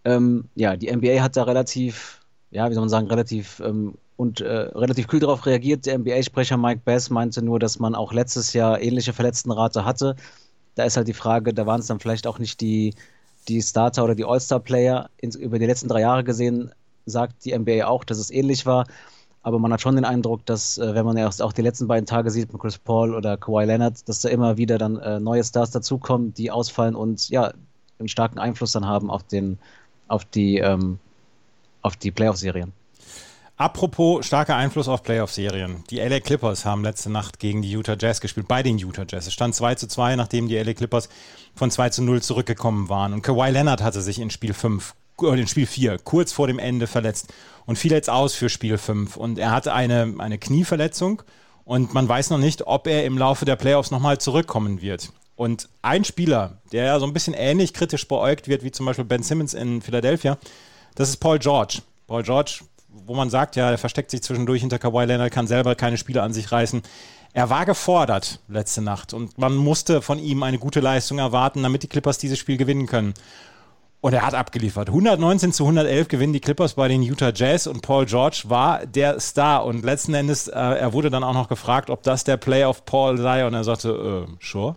Ähm, 0.05 0.49
ja, 0.53 0.75
die 0.75 0.95
NBA 0.95 1.23
hat 1.23 1.35
da 1.35 1.41
relativ, 1.41 2.19
ja, 2.51 2.69
wie 2.69 2.75
soll 2.75 2.83
man 2.83 2.89
sagen, 2.89 3.07
relativ 3.07 3.59
ähm, 3.65 3.95
und 4.17 4.41
äh, 4.41 4.51
relativ 4.75 5.07
kühl 5.07 5.19
darauf 5.19 5.47
reagiert. 5.47 5.87
Der 5.87 5.97
NBA-Sprecher 5.97 6.57
Mike 6.57 6.81
Bass 6.85 7.09
meinte 7.09 7.41
nur, 7.41 7.57
dass 7.57 7.79
man 7.79 7.95
auch 7.95 8.13
letztes 8.13 8.53
Jahr 8.53 8.79
ähnliche 8.79 9.13
Verletztenrate 9.13 9.83
hatte. 9.83 10.15
Da 10.75 10.83
ist 10.83 10.95
halt 10.95 11.07
die 11.07 11.13
Frage, 11.13 11.55
da 11.55 11.65
waren 11.65 11.79
es 11.79 11.87
dann 11.87 11.99
vielleicht 11.99 12.27
auch 12.27 12.37
nicht 12.37 12.61
die, 12.61 12.93
die 13.47 13.63
Starter 13.63 14.03
oder 14.03 14.13
die 14.13 14.25
All-Star-Player. 14.25 15.09
Über 15.39 15.57
die 15.57 15.65
letzten 15.65 15.87
drei 15.87 16.01
Jahre 16.01 16.23
gesehen 16.23 16.71
sagt 17.11 17.45
die 17.45 17.57
NBA 17.57 17.85
auch, 17.85 18.03
dass 18.03 18.17
es 18.17 18.31
ähnlich 18.31 18.65
war. 18.65 18.85
Aber 19.43 19.57
man 19.57 19.73
hat 19.73 19.81
schon 19.81 19.95
den 19.95 20.05
Eindruck, 20.05 20.45
dass, 20.45 20.77
äh, 20.77 20.93
wenn 20.93 21.05
man 21.05 21.17
erst 21.17 21.41
auch 21.41 21.53
die 21.53 21.63
letzten 21.63 21.87
beiden 21.87 22.05
Tage 22.05 22.29
sieht 22.29 22.53
mit 22.53 22.61
Chris 22.61 22.77
Paul 22.77 23.15
oder 23.15 23.37
Kawhi 23.37 23.65
Leonard, 23.65 24.07
dass 24.07 24.21
da 24.21 24.29
immer 24.29 24.57
wieder 24.57 24.77
dann 24.77 24.97
äh, 24.97 25.19
neue 25.19 25.43
Stars 25.43 25.71
dazukommen, 25.71 26.33
die 26.33 26.51
ausfallen 26.51 26.95
und 26.95 27.29
ja, 27.29 27.51
einen 27.97 28.07
starken 28.07 28.39
Einfluss 28.39 28.71
dann 28.73 28.85
haben 28.85 29.09
auf, 29.09 29.23
den, 29.23 29.57
auf 30.07 30.25
die, 30.25 30.57
ähm, 30.57 30.99
die 32.03 32.11
Playoff-Serien. 32.11 32.71
Apropos 33.57 34.25
starker 34.25 34.55
Einfluss 34.55 34.87
auf 34.87 35.03
Playoff-Serien. 35.03 35.83
Die 35.91 35.99
LA 35.99 36.19
Clippers 36.19 36.65
haben 36.65 36.83
letzte 36.83 37.11
Nacht 37.11 37.37
gegen 37.37 37.61
die 37.61 37.69
Utah 37.69 37.95
Jazz 37.99 38.19
gespielt, 38.19 38.47
bei 38.47 38.63
den 38.63 38.79
Utah 38.79 39.05
Jazz. 39.07 39.27
Es 39.27 39.33
stand 39.33 39.53
2 39.53 39.75
zu 39.75 39.87
2, 39.87 40.15
nachdem 40.15 40.47
die 40.47 40.57
LA 40.57 40.73
Clippers 40.73 41.09
von 41.53 41.69
2 41.69 41.89
zu 41.89 42.03
0 42.03 42.23
zurückgekommen 42.23 42.89
waren. 42.89 43.13
Und 43.13 43.21
Kawhi 43.21 43.51
Leonard 43.51 43.83
hatte 43.83 44.01
sich 44.01 44.19
in 44.19 44.31
Spiel 44.31 44.53
5, 44.53 44.95
oder 44.95 45.00
in 45.19 45.47
Spiel 45.47 45.67
4, 45.67 45.99
kurz 45.99 46.31
vor 46.31 46.47
dem 46.47 46.59
Ende 46.59 46.87
verletzt 46.87 47.27
und 47.65 47.77
fiel 47.77 47.91
jetzt 47.91 48.09
aus 48.09 48.33
für 48.33 48.49
Spiel 48.49 48.77
5. 48.77 49.17
Und 49.17 49.37
er 49.37 49.51
hatte 49.51 49.73
eine, 49.73 50.15
eine 50.17 50.37
Knieverletzung 50.37 51.21
und 51.63 51.93
man 51.93 52.07
weiß 52.07 52.29
noch 52.29 52.39
nicht, 52.39 52.67
ob 52.67 52.87
er 52.87 53.05
im 53.05 53.17
Laufe 53.17 53.45
der 53.45 53.55
Playoffs 53.55 53.91
nochmal 53.91 54.17
zurückkommen 54.17 54.81
wird. 54.81 55.11
Und 55.35 55.69
ein 55.81 56.03
Spieler, 56.03 56.61
der 56.71 56.85
ja 56.85 56.99
so 56.99 57.05
ein 57.05 57.13
bisschen 57.13 57.33
ähnlich 57.33 57.73
kritisch 57.73 58.07
beäugt 58.07 58.47
wird 58.47 58.63
wie 58.63 58.71
zum 58.71 58.85
Beispiel 58.85 59.05
Ben 59.05 59.23
Simmons 59.23 59.53
in 59.53 59.81
Philadelphia, 59.81 60.37
das 60.95 61.09
ist 61.09 61.17
Paul 61.17 61.39
George. 61.39 61.81
Paul 62.07 62.23
George 62.23 62.61
wo 62.93 63.15
man 63.15 63.29
sagt, 63.29 63.55
ja, 63.55 63.71
er 63.71 63.77
versteckt 63.77 64.11
sich 64.11 64.21
zwischendurch 64.21 64.61
hinter 64.61 64.79
Kawhi 64.79 65.05
Leonard, 65.05 65.31
kann 65.31 65.47
selber 65.47 65.75
keine 65.75 65.97
Spiele 65.97 66.21
an 66.21 66.33
sich 66.33 66.51
reißen. 66.51 66.81
Er 67.33 67.49
war 67.49 67.65
gefordert 67.65 68.39
letzte 68.49 68.81
Nacht 68.81 69.13
und 69.13 69.37
man 69.37 69.55
musste 69.55 70.01
von 70.01 70.19
ihm 70.19 70.43
eine 70.43 70.59
gute 70.59 70.81
Leistung 70.81 71.19
erwarten, 71.19 71.63
damit 71.63 71.83
die 71.83 71.87
Clippers 71.87 72.17
dieses 72.17 72.37
Spiel 72.37 72.57
gewinnen 72.57 72.87
können. 72.87 73.13
Und 74.01 74.13
er 74.13 74.25
hat 74.25 74.33
abgeliefert. 74.33 74.89
119 74.89 75.53
zu 75.53 75.63
111 75.63 76.07
gewinnen 76.07 76.33
die 76.33 76.39
Clippers 76.39 76.73
bei 76.73 76.87
den 76.87 77.03
Utah 77.03 77.31
Jazz 77.33 77.67
und 77.67 77.83
Paul 77.83 78.07
George 78.07 78.43
war 78.47 78.87
der 78.87 79.19
Star. 79.19 79.63
Und 79.63 79.85
letzten 79.85 80.15
Endes, 80.15 80.47
äh, 80.47 80.59
er 80.59 80.91
wurde 80.93 81.11
dann 81.11 81.23
auch 81.23 81.35
noch 81.35 81.47
gefragt, 81.47 81.91
ob 81.91 82.01
das 82.01 82.23
der 82.23 82.37
Play 82.37 82.65
of 82.65 82.83
Paul 82.85 83.19
sei. 83.19 83.45
Und 83.45 83.53
er 83.53 83.63
sagte, 83.63 84.27
äh, 84.27 84.33
sure. 84.43 84.75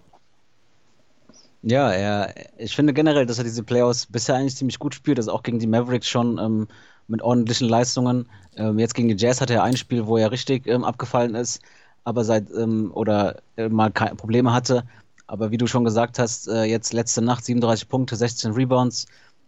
Ja, 1.63 1.91
er, 1.91 2.35
ich 2.59 2.77
finde 2.77 2.93
generell, 2.93 3.25
dass 3.25 3.39
er 3.39 3.45
diese 3.45 3.63
Playoffs 3.63 4.05
bisher 4.05 4.35
eigentlich 4.35 4.57
ziemlich 4.57 4.79
gut 4.79 4.95
spielt. 4.95 5.19
Ist 5.19 5.29
auch 5.29 5.43
gegen 5.43 5.59
die 5.59 5.67
Mavericks 5.67 6.07
schon 6.07 6.37
ähm, 6.37 6.69
mit 7.09 7.23
ordentlichen 7.23 7.71
Leistungen. 7.71 8.27
Ähm, 8.57 8.79
jetzt 8.79 8.95
gegen 8.95 9.09
die 9.09 9.17
Jazz 9.17 9.41
hatte 9.41 9.55
er 9.55 9.63
ein 9.63 9.79
Spiel, 9.79 10.07
wo 10.07 10.19
er 10.19 10.31
richtig 10.31 10.67
ähm, 10.67 10.85
abgefallen 10.85 11.35
ist, 11.35 11.63
aber 12.05 12.25
seit 12.25 12.51
ähm, 12.51 12.91
oder 12.93 13.37
äh, 13.57 13.71
mal 13.71 13.91
keine 13.91 14.17
Probleme 14.17 14.53
hatte. 14.53 14.85
Aber 15.27 15.51
wie 15.51 15.57
du 15.57 15.67
schon 15.67 15.85
gesagt 15.85 16.19
hast, 16.19 16.49
äh, 16.49 16.65
jetzt 16.65 16.93
letzte 16.93 17.23
Nacht 17.23 17.45
37 17.45 17.89
Punkte, 17.89 18.17
16 18.17 18.53
Rebounds. 18.53 19.07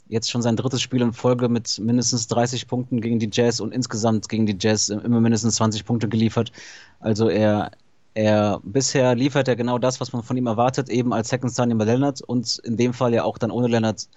Jetzt 0.08 0.30
schon 0.30 0.40
sein 0.40 0.56
drittes 0.56 0.80
Spiel 0.82 1.02
in 1.02 1.12
Folge 1.12 1.48
mit 1.48 1.78
mindestens 1.80 2.28
30 2.28 2.68
Punkten 2.68 3.00
gegen 3.00 3.18
die 3.18 3.28
Jazz 3.30 3.60
und 3.60 3.72
insgesamt 3.72 4.28
gegen 4.28 4.46
die 4.46 4.56
Jazz 4.58 4.88
immer 4.88 5.20
mindestens 5.20 5.56
20 5.56 5.84
Punkte 5.84 6.08
geliefert. 6.08 6.52
Also 7.00 7.28
er, 7.28 7.72
er 8.14 8.60
bisher 8.62 9.16
liefert 9.16 9.48
er 9.48 9.56
genau 9.56 9.78
das, 9.78 10.00
was 10.00 10.12
man 10.12 10.22
von 10.22 10.36
ihm 10.36 10.46
erwartet, 10.46 10.88
eben 10.88 11.12
als 11.12 11.28
Second 11.28 11.52
Star 11.52 11.66
neben 11.66 11.80
Leonard 11.80 12.20
und 12.22 12.58
in 12.60 12.76
dem 12.76 12.94
Fall 12.94 13.14
ja 13.14 13.24
auch 13.24 13.36
dann 13.36 13.50
ohne 13.50 13.66
Leonard 13.66 14.08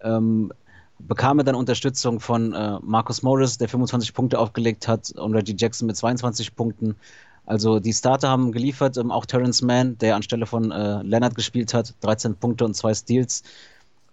ähm, 0.00 0.52
bekam 0.98 1.38
er 1.38 1.44
dann 1.44 1.54
Unterstützung 1.54 2.20
von 2.20 2.52
äh, 2.52 2.78
Marcus 2.82 3.22
Morris, 3.22 3.58
der 3.58 3.68
25 3.68 4.14
Punkte 4.14 4.38
aufgelegt 4.38 4.88
hat, 4.88 5.10
und 5.12 5.34
Reggie 5.34 5.54
Jackson 5.56 5.86
mit 5.86 5.96
22 5.96 6.54
Punkten. 6.54 6.96
Also 7.46 7.78
die 7.78 7.92
Starter 7.92 8.28
haben 8.28 8.52
geliefert, 8.52 8.96
ähm, 8.96 9.10
auch 9.10 9.24
Terrence 9.24 9.62
Mann, 9.62 9.96
der 9.98 10.16
anstelle 10.16 10.46
von 10.46 10.72
äh, 10.72 11.02
Leonard 11.02 11.36
gespielt 11.36 11.72
hat, 11.72 11.94
13 12.00 12.36
Punkte 12.36 12.64
und 12.64 12.74
zwei 12.74 12.92
Steals. 12.92 13.42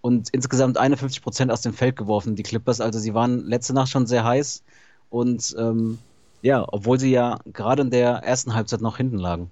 Und 0.01 0.29
insgesamt 0.31 0.77
51 0.77 1.21
Prozent 1.21 1.51
aus 1.51 1.61
dem 1.61 1.73
Feld 1.73 1.95
geworfen, 1.95 2.35
die 2.35 2.43
Clippers. 2.43 2.79
Also 2.79 2.99
sie 2.99 3.13
waren 3.13 3.45
letzte 3.45 3.73
Nacht 3.73 3.89
schon 3.89 4.05
sehr 4.05 4.23
heiß. 4.23 4.63
Und 5.09 5.55
ähm, 5.57 5.97
ja, 6.41 6.65
obwohl 6.67 6.99
sie 6.99 7.11
ja 7.11 7.39
gerade 7.45 7.81
in 7.81 7.89
der 7.89 8.17
ersten 8.17 8.53
Halbzeit 8.53 8.81
noch 8.81 8.97
hinten 8.97 9.17
lagen. 9.17 9.49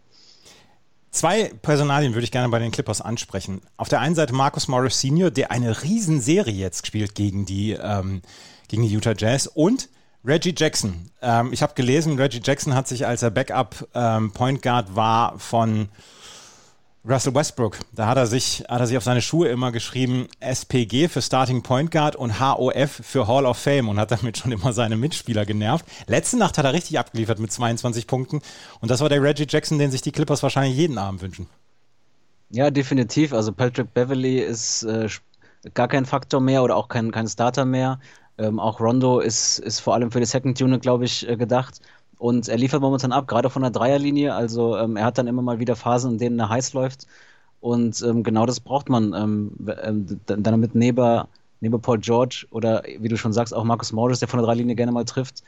Zwei 1.09 1.51
Personalien 1.61 2.13
würde 2.13 2.23
ich 2.23 2.31
gerne 2.31 2.49
bei 2.49 2.59
den 2.59 2.71
Clippers 2.71 3.01
ansprechen. 3.01 3.61
Auf 3.77 3.89
der 3.89 3.99
einen 3.99 4.15
Seite 4.15 4.33
Marcus 4.33 4.67
Morris 4.67 4.99
Senior, 4.99 5.31
der 5.31 5.51
eine 5.51 5.83
Riesenserie 5.83 6.53
jetzt 6.53 6.87
spielt 6.87 7.15
gegen 7.15 7.45
die, 7.45 7.71
ähm, 7.71 8.21
gegen 8.67 8.83
die 8.83 8.93
Utah 8.93 9.13
Jazz 9.17 9.47
und 9.47 9.89
Reggie 10.23 10.53
Jackson. 10.55 11.09
Ähm, 11.21 11.51
ich 11.51 11.61
habe 11.61 11.73
gelesen, 11.73 12.19
Reggie 12.19 12.41
Jackson 12.43 12.75
hat 12.75 12.87
sich, 12.87 13.07
als 13.07 13.23
er 13.23 13.31
Backup 13.31 13.87
ähm, 13.93 14.31
Point 14.31 14.61
Guard 14.61 14.95
war 14.95 15.39
von 15.39 15.89
Russell 17.03 17.33
Westbrook, 17.33 17.79
da 17.93 18.05
hat 18.05 18.17
er 18.17 18.27
sich, 18.27 18.63
hat 18.69 18.79
er 18.79 18.85
sich 18.85 18.95
auf 18.95 19.03
seine 19.03 19.23
Schuhe 19.23 19.47
immer 19.47 19.71
geschrieben 19.71 20.27
SPG 20.39 21.07
für 21.07 21.23
Starting 21.23 21.63
Point 21.63 21.89
Guard 21.89 22.15
und 22.15 22.39
HOF 22.39 22.91
für 22.91 23.27
Hall 23.27 23.47
of 23.47 23.57
Fame 23.57 23.89
und 23.89 23.99
hat 23.99 24.11
damit 24.11 24.37
schon 24.37 24.51
immer 24.51 24.71
seine 24.71 24.97
Mitspieler 24.97 25.45
genervt. 25.47 25.83
Letzte 26.05 26.37
Nacht 26.37 26.59
hat 26.59 26.65
er 26.65 26.73
richtig 26.73 26.99
abgeliefert 26.99 27.39
mit 27.39 27.51
22 27.51 28.05
Punkten 28.05 28.41
und 28.81 28.91
das 28.91 29.01
war 29.01 29.09
der 29.09 29.23
Reggie 29.23 29.47
Jackson, 29.49 29.79
den 29.79 29.89
sich 29.89 30.03
die 30.03 30.11
Clippers 30.11 30.43
wahrscheinlich 30.43 30.77
jeden 30.77 30.99
Abend 30.99 31.23
wünschen. 31.23 31.47
Ja, 32.51 32.69
definitiv. 32.69 33.33
Also 33.33 33.51
Patrick 33.51 33.93
Beverly 33.95 34.37
ist 34.37 34.83
äh, 34.83 35.09
gar 35.73 35.87
kein 35.87 36.05
Faktor 36.05 36.39
mehr 36.39 36.61
oder 36.61 36.75
auch 36.75 36.87
kein, 36.87 37.11
kein 37.11 37.27
Starter 37.27 37.65
mehr. 37.65 37.99
Ähm, 38.41 38.59
auch 38.59 38.79
Rondo 38.79 39.19
ist, 39.19 39.59
ist 39.59 39.79
vor 39.81 39.93
allem 39.93 40.11
für 40.11 40.19
die 40.19 40.25
Second 40.25 40.59
Unit, 40.61 40.81
glaube 40.81 41.05
ich, 41.05 41.29
äh, 41.29 41.37
gedacht. 41.37 41.79
Und 42.17 42.49
er 42.49 42.57
liefert 42.57 42.81
momentan 42.81 43.11
ab, 43.11 43.27
gerade 43.27 43.49
von 43.51 43.61
der 43.61 43.71
Dreierlinie. 43.71 44.33
Also 44.33 44.77
ähm, 44.77 44.97
er 44.97 45.05
hat 45.05 45.17
dann 45.19 45.27
immer 45.27 45.43
mal 45.43 45.59
wieder 45.59 45.75
Phasen, 45.75 46.13
in 46.13 46.17
denen 46.17 46.39
er 46.39 46.49
heiß 46.49 46.73
läuft. 46.73 47.07
Und 47.59 48.01
ähm, 48.01 48.23
genau 48.23 48.47
das 48.47 48.59
braucht 48.59 48.89
man, 48.89 49.13
ähm, 49.13 49.51
ähm 49.83 50.19
damit 50.25 50.73
neben, 50.73 51.23
neben 51.59 51.81
Paul 51.81 51.99
George 51.99 52.47
oder 52.49 52.83
wie 52.99 53.07
du 53.09 53.17
schon 53.17 53.33
sagst, 53.33 53.53
auch 53.53 53.63
Marcus 53.63 53.91
Morris, 53.91 54.19
der 54.19 54.27
von 54.27 54.39
der 54.39 54.45
Dreierlinie 54.47 54.75
gerne 54.75 54.91
mal 54.91 55.05
trifft. 55.05 55.43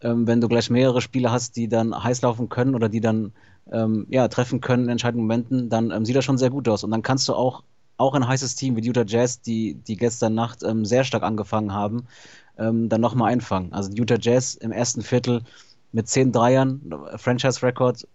Ähm, 0.00 0.26
wenn 0.26 0.40
du 0.40 0.48
gleich 0.48 0.70
mehrere 0.70 1.02
Spieler 1.02 1.30
hast, 1.32 1.56
die 1.56 1.68
dann 1.68 2.02
heiß 2.02 2.22
laufen 2.22 2.48
können 2.48 2.74
oder 2.74 2.88
die 2.88 3.00
dann 3.00 3.32
ähm, 3.70 4.06
ja, 4.08 4.28
treffen 4.28 4.62
können 4.62 4.84
in 4.84 4.90
entscheidenden 4.90 5.26
Momenten, 5.26 5.68
dann 5.68 6.04
sieht 6.06 6.16
das 6.16 6.24
schon 6.24 6.38
sehr 6.38 6.50
gut 6.50 6.68
aus. 6.68 6.84
Und 6.84 6.92
dann 6.92 7.02
kannst 7.02 7.28
du 7.28 7.34
auch, 7.34 7.62
auch 7.98 8.14
ein 8.14 8.26
heißes 8.26 8.54
Team 8.54 8.76
wie 8.76 8.80
die 8.80 8.88
Utah 8.88 9.04
Jazz, 9.06 9.40
die, 9.40 9.74
die 9.74 9.96
gestern 9.96 10.34
Nacht 10.34 10.64
sehr 10.82 11.04
stark 11.04 11.22
angefangen 11.22 11.72
haben, 11.72 12.06
dann 12.56 13.00
nochmal 13.00 13.32
einfangen. 13.32 13.72
Also 13.72 13.90
die 13.90 14.00
Utah 14.00 14.18
Jazz 14.20 14.54
im 14.54 14.72
ersten 14.72 15.02
Viertel 15.02 15.42
mit 15.92 16.08
zehn 16.08 16.32
Dreiern, 16.32 16.80
Franchise-Record 17.16 18.06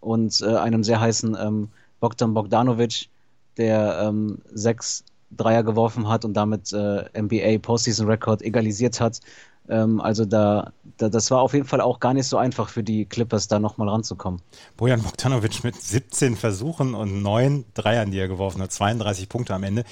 und 0.00 0.40
äh, 0.42 0.56
einem 0.56 0.82
sehr 0.84 1.00
heißen 1.00 1.36
ähm, 1.40 1.68
Bogdan 2.00 2.34
Bogdanovic, 2.34 3.08
der 3.56 4.00
ähm, 4.02 4.38
sechs 4.52 5.04
Dreier 5.30 5.62
geworfen 5.62 6.08
hat 6.08 6.24
und 6.24 6.34
damit 6.34 6.72
äh, 6.72 7.04
NBA 7.18 7.58
Postseason-Record 7.58 8.42
egalisiert 8.42 9.00
hat. 9.00 9.20
Ähm, 9.68 10.00
also 10.00 10.24
da, 10.24 10.72
da, 10.98 11.08
das 11.08 11.30
war 11.30 11.40
auf 11.40 11.54
jeden 11.54 11.66
Fall 11.66 11.80
auch 11.80 12.00
gar 12.00 12.14
nicht 12.14 12.26
so 12.26 12.36
einfach 12.36 12.68
für 12.68 12.82
die 12.82 13.04
Clippers, 13.04 13.48
da 13.48 13.58
nochmal 13.58 13.88
ranzukommen. 13.88 14.40
Bojan 14.76 15.02
Bogdanovic 15.02 15.64
mit 15.64 15.80
17 15.80 16.36
Versuchen 16.36 16.94
und 16.94 17.22
neun 17.22 17.64
Dreiern, 17.74 18.10
die 18.10 18.18
er 18.18 18.28
geworfen 18.28 18.62
hat, 18.62 18.72
32 18.72 19.28
Punkte 19.28 19.54
am 19.54 19.62
Ende 19.62 19.84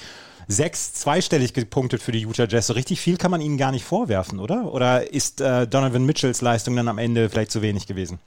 sechs 0.48 0.92
zweistellig 0.94 1.54
gepunktet 1.54 2.02
für 2.02 2.12
die 2.12 2.20
Utah 2.20 2.46
Jazz. 2.48 2.66
So 2.66 2.72
richtig 2.72 3.00
viel 3.00 3.16
kann 3.16 3.30
man 3.30 3.40
ihnen 3.40 3.56
gar 3.56 3.70
nicht 3.70 3.84
vorwerfen, 3.84 4.40
oder? 4.40 4.72
Oder 4.72 5.12
ist 5.12 5.40
äh, 5.40 5.66
Donovan 5.66 6.04
Mitchells 6.04 6.40
Leistung 6.40 6.74
dann 6.76 6.88
am 6.88 6.98
Ende 6.98 7.28
vielleicht 7.28 7.52
zu 7.52 7.62
wenig 7.62 7.86
gewesen? 7.86 8.18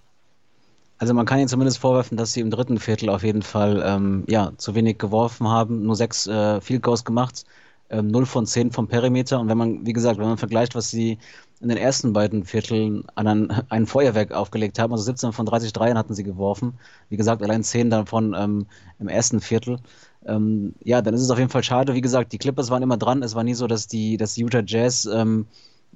Also 1.00 1.14
man 1.14 1.26
kann 1.26 1.40
ihnen 1.40 1.50
zumindest 1.50 1.80
vorwerfen, 1.80 2.18
dass 2.18 2.32
sie 2.32 2.40
im 2.40 2.50
dritten 2.50 2.80
Viertel 2.80 3.10
auf 3.10 3.24
jeden 3.24 3.42
Fall 3.42 3.84
ähm, 3.86 4.24
ja, 4.28 4.54
zu 4.58 4.74
wenig 4.74 5.00
geworfen 5.00 5.50
haben, 5.50 5.84
nur 5.84 5.98
sechs 5.98 6.28
äh, 6.28 6.62
Field 6.62 6.82
Goals 6.82 7.04
gemacht, 7.04 7.44
ähm, 7.90 8.08
0 8.08 8.26
von 8.26 8.46
10 8.46 8.72
vom 8.72 8.88
Perimeter. 8.88 9.40
Und 9.40 9.50
wenn 9.50 9.58
man, 9.58 9.86
wie 9.86 9.94
gesagt, 9.94 10.20
wenn 10.20 10.28
man 10.28 10.38
vergleicht, 10.38 10.76
was 10.76 10.90
sie 10.90 11.18
in 11.62 11.70
den 11.70 11.78
ersten 11.78 12.14
beiden 12.14 12.44
Vierteln 12.44 13.06
an 13.16 13.28
ein, 13.28 13.64
ein 13.70 13.86
Feuerwerk 13.86 14.32
aufgelegt 14.32 14.80
haben, 14.80 14.92
also 14.92 15.04
17 15.04 15.32
von 15.32 15.46
30 15.46 15.74
Dreiern 15.74 15.98
hatten 15.98 16.14
sie 16.14 16.24
geworfen, 16.24 16.80
wie 17.10 17.18
gesagt, 17.18 17.42
allein 17.42 17.64
10 17.64 17.90
davon 17.90 18.36
ähm, 18.38 18.66
im 19.00 19.08
ersten 19.08 19.40
Viertel 19.40 19.80
ähm, 20.26 20.74
ja, 20.84 21.02
dann 21.02 21.14
ist 21.14 21.22
es 21.22 21.30
auf 21.30 21.38
jeden 21.38 21.50
Fall 21.50 21.64
schade. 21.64 21.94
Wie 21.94 22.02
gesagt, 22.02 22.32
die 22.34 22.38
Clippers 22.38 22.70
waren 22.70 22.84
immer 22.84 22.98
dran. 22.98 23.24
Es 23.24 23.36
war 23.36 23.44
nie 23.44 23.54
so, 23.54 23.68
dass 23.68 23.88
die, 23.88 24.18
dass 24.18 24.38
Utah 24.38 24.64
Jazz 24.66 25.06
ähm, 25.06 25.48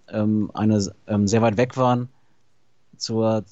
ähm, 0.09 0.51
eine, 0.53 0.85
ähm, 1.07 1.27
sehr 1.27 1.41
weit 1.41 1.57
weg 1.57 1.77
waren 1.77 2.09
zur, 2.97 3.43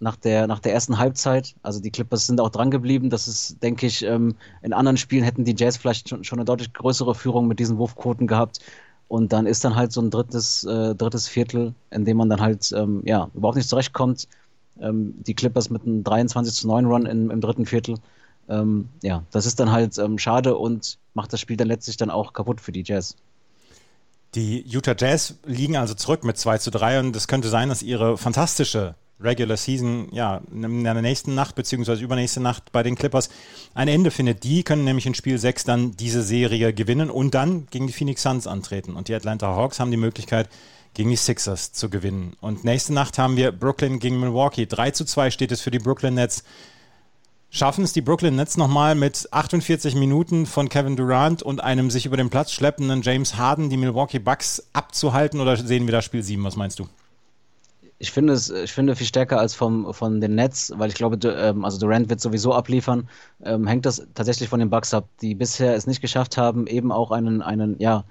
nach, 0.00 0.16
der, 0.16 0.46
nach 0.46 0.60
der 0.60 0.72
ersten 0.72 0.98
Halbzeit. 0.98 1.54
Also 1.62 1.80
die 1.80 1.90
Clippers 1.90 2.26
sind 2.26 2.40
auch 2.40 2.50
dran 2.50 2.70
geblieben. 2.70 3.10
Das 3.10 3.28
ist, 3.28 3.62
denke 3.62 3.86
ich, 3.86 4.04
ähm, 4.04 4.36
in 4.62 4.72
anderen 4.72 4.96
Spielen 4.96 5.24
hätten 5.24 5.44
die 5.44 5.54
Jazz 5.56 5.76
vielleicht 5.76 6.08
schon, 6.08 6.24
schon 6.24 6.38
eine 6.38 6.44
deutlich 6.44 6.72
größere 6.72 7.14
Führung 7.14 7.46
mit 7.46 7.58
diesen 7.58 7.78
Wurfquoten 7.78 8.26
gehabt. 8.26 8.60
Und 9.08 9.32
dann 9.32 9.46
ist 9.46 9.64
dann 9.64 9.76
halt 9.76 9.92
so 9.92 10.00
ein 10.00 10.10
drittes, 10.10 10.64
äh, 10.64 10.94
drittes 10.94 11.28
Viertel, 11.28 11.74
in 11.90 12.04
dem 12.04 12.16
man 12.16 12.28
dann 12.28 12.40
halt 12.40 12.72
ähm, 12.76 13.02
ja, 13.04 13.30
überhaupt 13.34 13.56
nicht 13.56 13.68
zurechtkommt. 13.68 14.28
die 14.76 15.34
Clippers 15.34 15.70
mit 15.70 15.82
einem 15.82 16.02
23 16.02 16.52
zu 16.52 16.66
9 16.66 16.86
Run 16.86 17.06
in, 17.06 17.30
im 17.30 17.40
dritten 17.40 17.64
Viertel 17.64 17.94
ähm, 18.48 18.88
ja, 19.02 19.24
das 19.30 19.46
ist 19.46 19.60
dann 19.60 19.70
halt 19.70 19.98
ähm, 19.98 20.18
schade 20.18 20.56
und 20.56 20.98
macht 21.14 21.32
das 21.32 21.40
Spiel 21.40 21.56
dann 21.56 21.68
letztlich 21.68 21.96
dann 21.96 22.10
auch 22.10 22.32
kaputt 22.32 22.60
für 22.60 22.72
die 22.72 22.82
Jazz. 22.84 23.16
Die 24.34 24.64
Utah 24.66 24.96
Jazz 24.98 25.36
liegen 25.44 25.76
also 25.76 25.94
zurück 25.94 26.24
mit 26.24 26.36
2 26.36 26.58
zu 26.58 26.70
3 26.70 27.00
und 27.00 27.16
es 27.16 27.28
könnte 27.28 27.48
sein, 27.48 27.68
dass 27.68 27.82
ihre 27.82 28.18
fantastische 28.18 28.96
Regular 29.24 29.56
Season 29.56 30.08
ja 30.12 30.40
in 30.52 30.84
der 30.84 30.94
nächsten 30.94 31.34
Nacht 31.34 31.54
bzw. 31.54 32.02
übernächste 32.02 32.40
Nacht 32.40 32.72
bei 32.72 32.82
den 32.82 32.94
Clippers 32.94 33.30
ein 33.74 33.88
Ende 33.88 34.10
findet. 34.10 34.44
Die 34.44 34.62
können 34.62 34.84
nämlich 34.84 35.06
in 35.06 35.14
Spiel 35.14 35.38
6 35.38 35.64
dann 35.64 35.96
diese 35.96 36.22
Serie 36.22 36.72
gewinnen 36.72 37.10
und 37.10 37.34
dann 37.34 37.66
gegen 37.70 37.86
die 37.86 37.92
Phoenix 37.92 38.22
Suns 38.22 38.46
antreten. 38.46 38.94
Und 38.94 39.08
die 39.08 39.14
Atlanta 39.14 39.48
Hawks 39.48 39.80
haben 39.80 39.90
die 39.90 39.96
Möglichkeit, 39.96 40.48
gegen 40.94 41.10
die 41.10 41.16
Sixers 41.16 41.72
zu 41.72 41.90
gewinnen. 41.90 42.34
Und 42.40 42.62
nächste 42.62 42.92
Nacht 42.92 43.18
haben 43.18 43.36
wir 43.36 43.50
Brooklyn 43.50 43.98
gegen 43.98 44.20
Milwaukee. 44.20 44.66
3 44.66 44.92
zu 44.92 45.04
2 45.04 45.32
steht 45.32 45.50
es 45.50 45.60
für 45.60 45.72
die 45.72 45.80
Brooklyn 45.80 46.14
Nets 46.14 46.44
Schaffen 47.54 47.84
es 47.84 47.92
die 47.92 48.00
Brooklyn 48.00 48.34
Nets 48.34 48.56
nochmal 48.56 48.96
mit 48.96 49.28
48 49.30 49.94
Minuten 49.94 50.44
von 50.44 50.68
Kevin 50.68 50.96
Durant 50.96 51.40
und 51.40 51.62
einem 51.62 51.88
sich 51.88 52.04
über 52.04 52.16
den 52.16 52.28
Platz 52.28 52.50
schleppenden 52.50 53.02
James 53.02 53.36
Harden 53.36 53.70
die 53.70 53.76
Milwaukee 53.76 54.18
Bucks 54.18 54.66
abzuhalten 54.72 55.40
oder 55.40 55.56
sehen 55.56 55.86
wir 55.86 55.92
da 55.92 56.02
Spiel 56.02 56.24
7? 56.24 56.42
Was 56.42 56.56
meinst 56.56 56.80
du? 56.80 56.88
Ich 57.98 58.10
finde 58.10 58.32
es, 58.32 58.50
ich 58.50 58.72
finde 58.72 58.96
viel 58.96 59.06
stärker 59.06 59.38
als 59.38 59.54
vom, 59.54 59.94
von 59.94 60.20
den 60.20 60.34
Nets, 60.34 60.72
weil 60.76 60.88
ich 60.88 60.94
glaube, 60.94 61.16
ähm, 61.28 61.64
also 61.64 61.78
Durant 61.78 62.10
wird 62.10 62.20
sowieso 62.20 62.52
abliefern, 62.52 63.08
ähm, 63.44 63.66
hängt 63.66 63.86
das 63.86 64.06
tatsächlich 64.14 64.48
von 64.48 64.60
den 64.60 64.70
Bucks 64.70 64.92
ab, 64.94 65.08
die 65.20 65.34
bisher 65.34 65.74
es 65.74 65.86
nicht 65.86 66.00
geschafft 66.00 66.36
haben, 66.36 66.66
eben 66.66 66.92
auch 66.92 67.10
einen, 67.12 67.40
einen, 67.42 67.78
ja, 67.78 68.04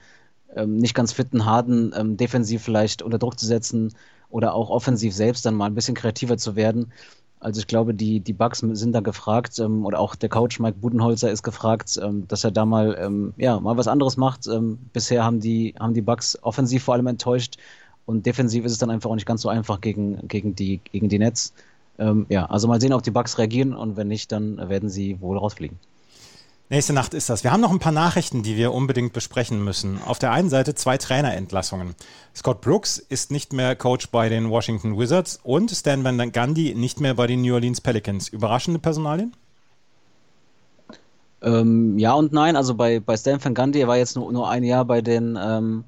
ähm, 0.55 0.77
nicht 0.77 0.95
ganz 0.95 1.11
fitten 1.11 1.45
Harden 1.45 1.93
ähm, 1.95 2.17
defensiv 2.17 2.63
vielleicht 2.63 3.01
unter 3.01 3.19
Druck 3.19 3.39
zu 3.39 3.45
setzen 3.45 3.93
oder 4.29 4.53
auch 4.53 4.69
offensiv 4.69 5.13
selbst 5.13 5.45
dann 5.45 5.55
mal 5.55 5.65
ein 5.65 5.75
bisschen 5.75 5.95
kreativer 5.95 6.37
zu 6.37 6.55
werden. 6.55 6.91
Also 7.39 7.59
ich 7.59 7.67
glaube, 7.67 7.93
die, 7.93 8.21
die 8.21 8.31
Bucks 8.31 8.59
sind 8.59 8.93
da 8.93 9.01
gefragt 9.01 9.59
ähm, 9.59 9.85
oder 9.85 9.99
auch 9.99 10.15
der 10.15 10.29
Coach 10.29 10.59
Mike 10.59 10.77
Budenholzer 10.79 11.29
ist 11.29 11.43
gefragt, 11.43 11.99
ähm, 12.01 12.25
dass 12.27 12.45
er 12.45 12.51
da 12.51 12.65
mal, 12.65 12.97
ähm, 12.97 13.33
ja, 13.35 13.59
mal 13.59 13.75
was 13.75 13.89
anderes 13.89 14.15
macht. 14.15 14.47
Ähm, 14.47 14.79
bisher 14.93 15.25
haben 15.25 15.41
die, 15.41 15.75
haben 15.77 15.93
die 15.93 16.01
Bucks 16.01 16.37
offensiv 16.41 16.83
vor 16.83 16.93
allem 16.93 17.07
enttäuscht 17.07 17.57
und 18.05 18.25
defensiv 18.25 18.65
ist 18.65 18.73
es 18.73 18.77
dann 18.77 18.89
einfach 18.89 19.09
auch 19.09 19.15
nicht 19.15 19.25
ganz 19.25 19.41
so 19.41 19.49
einfach 19.49 19.81
gegen, 19.81 20.27
gegen, 20.27 20.55
die, 20.55 20.79
gegen 20.91 21.09
die 21.09 21.19
Nets. 21.19 21.53
Ähm, 21.99 22.25
ja, 22.29 22.45
also 22.47 22.67
mal 22.67 22.81
sehen, 22.81 22.93
ob 22.93 23.03
die 23.03 23.11
Bucks 23.11 23.37
reagieren 23.37 23.73
und 23.73 23.97
wenn 23.97 24.07
nicht, 24.07 24.31
dann 24.31 24.57
werden 24.69 24.89
sie 24.89 25.21
wohl 25.21 25.37
rausfliegen. 25.37 25.77
Nächste 26.69 26.93
Nacht 26.93 27.13
ist 27.13 27.29
das. 27.29 27.43
Wir 27.43 27.51
haben 27.51 27.61
noch 27.61 27.71
ein 27.71 27.79
paar 27.79 27.91
Nachrichten, 27.91 28.41
die 28.41 28.57
wir 28.57 28.73
unbedingt 28.73 29.13
besprechen 29.13 29.63
müssen. 29.63 30.01
Auf 30.01 30.17
der 30.17 30.31
einen 30.31 30.49
Seite 30.49 30.73
zwei 30.73 30.97
Trainerentlassungen. 30.97 31.93
Scott 32.35 32.61
Brooks 32.61 32.97
ist 32.97 33.31
nicht 33.31 33.53
mehr 33.53 33.75
Coach 33.75 34.07
bei 34.09 34.27
den 34.27 34.49
Washington 34.49 34.97
Wizards 34.97 35.39
und 35.43 35.69
Stan 35.69 36.03
Van 36.03 36.31
Gundy 36.31 36.73
nicht 36.73 36.99
mehr 36.99 37.13
bei 37.13 37.27
den 37.27 37.41
New 37.41 37.53
Orleans 37.53 37.79
Pelicans. 37.79 38.27
Überraschende 38.27 38.79
Personalien? 38.79 39.33
Ähm, 41.43 41.99
ja 41.99 42.13
und 42.13 42.33
nein. 42.33 42.55
Also 42.55 42.73
bei, 42.73 42.99
bei 42.99 43.17
Stan 43.17 43.43
Van 43.43 43.53
Gundy, 43.53 43.81
er 43.81 43.87
war 43.87 43.97
jetzt 43.97 44.15
nur, 44.15 44.31
nur 44.31 44.49
ein 44.49 44.63
Jahr 44.63 44.85
bei 44.85 45.01
den, 45.01 45.37
ähm, 45.39 45.83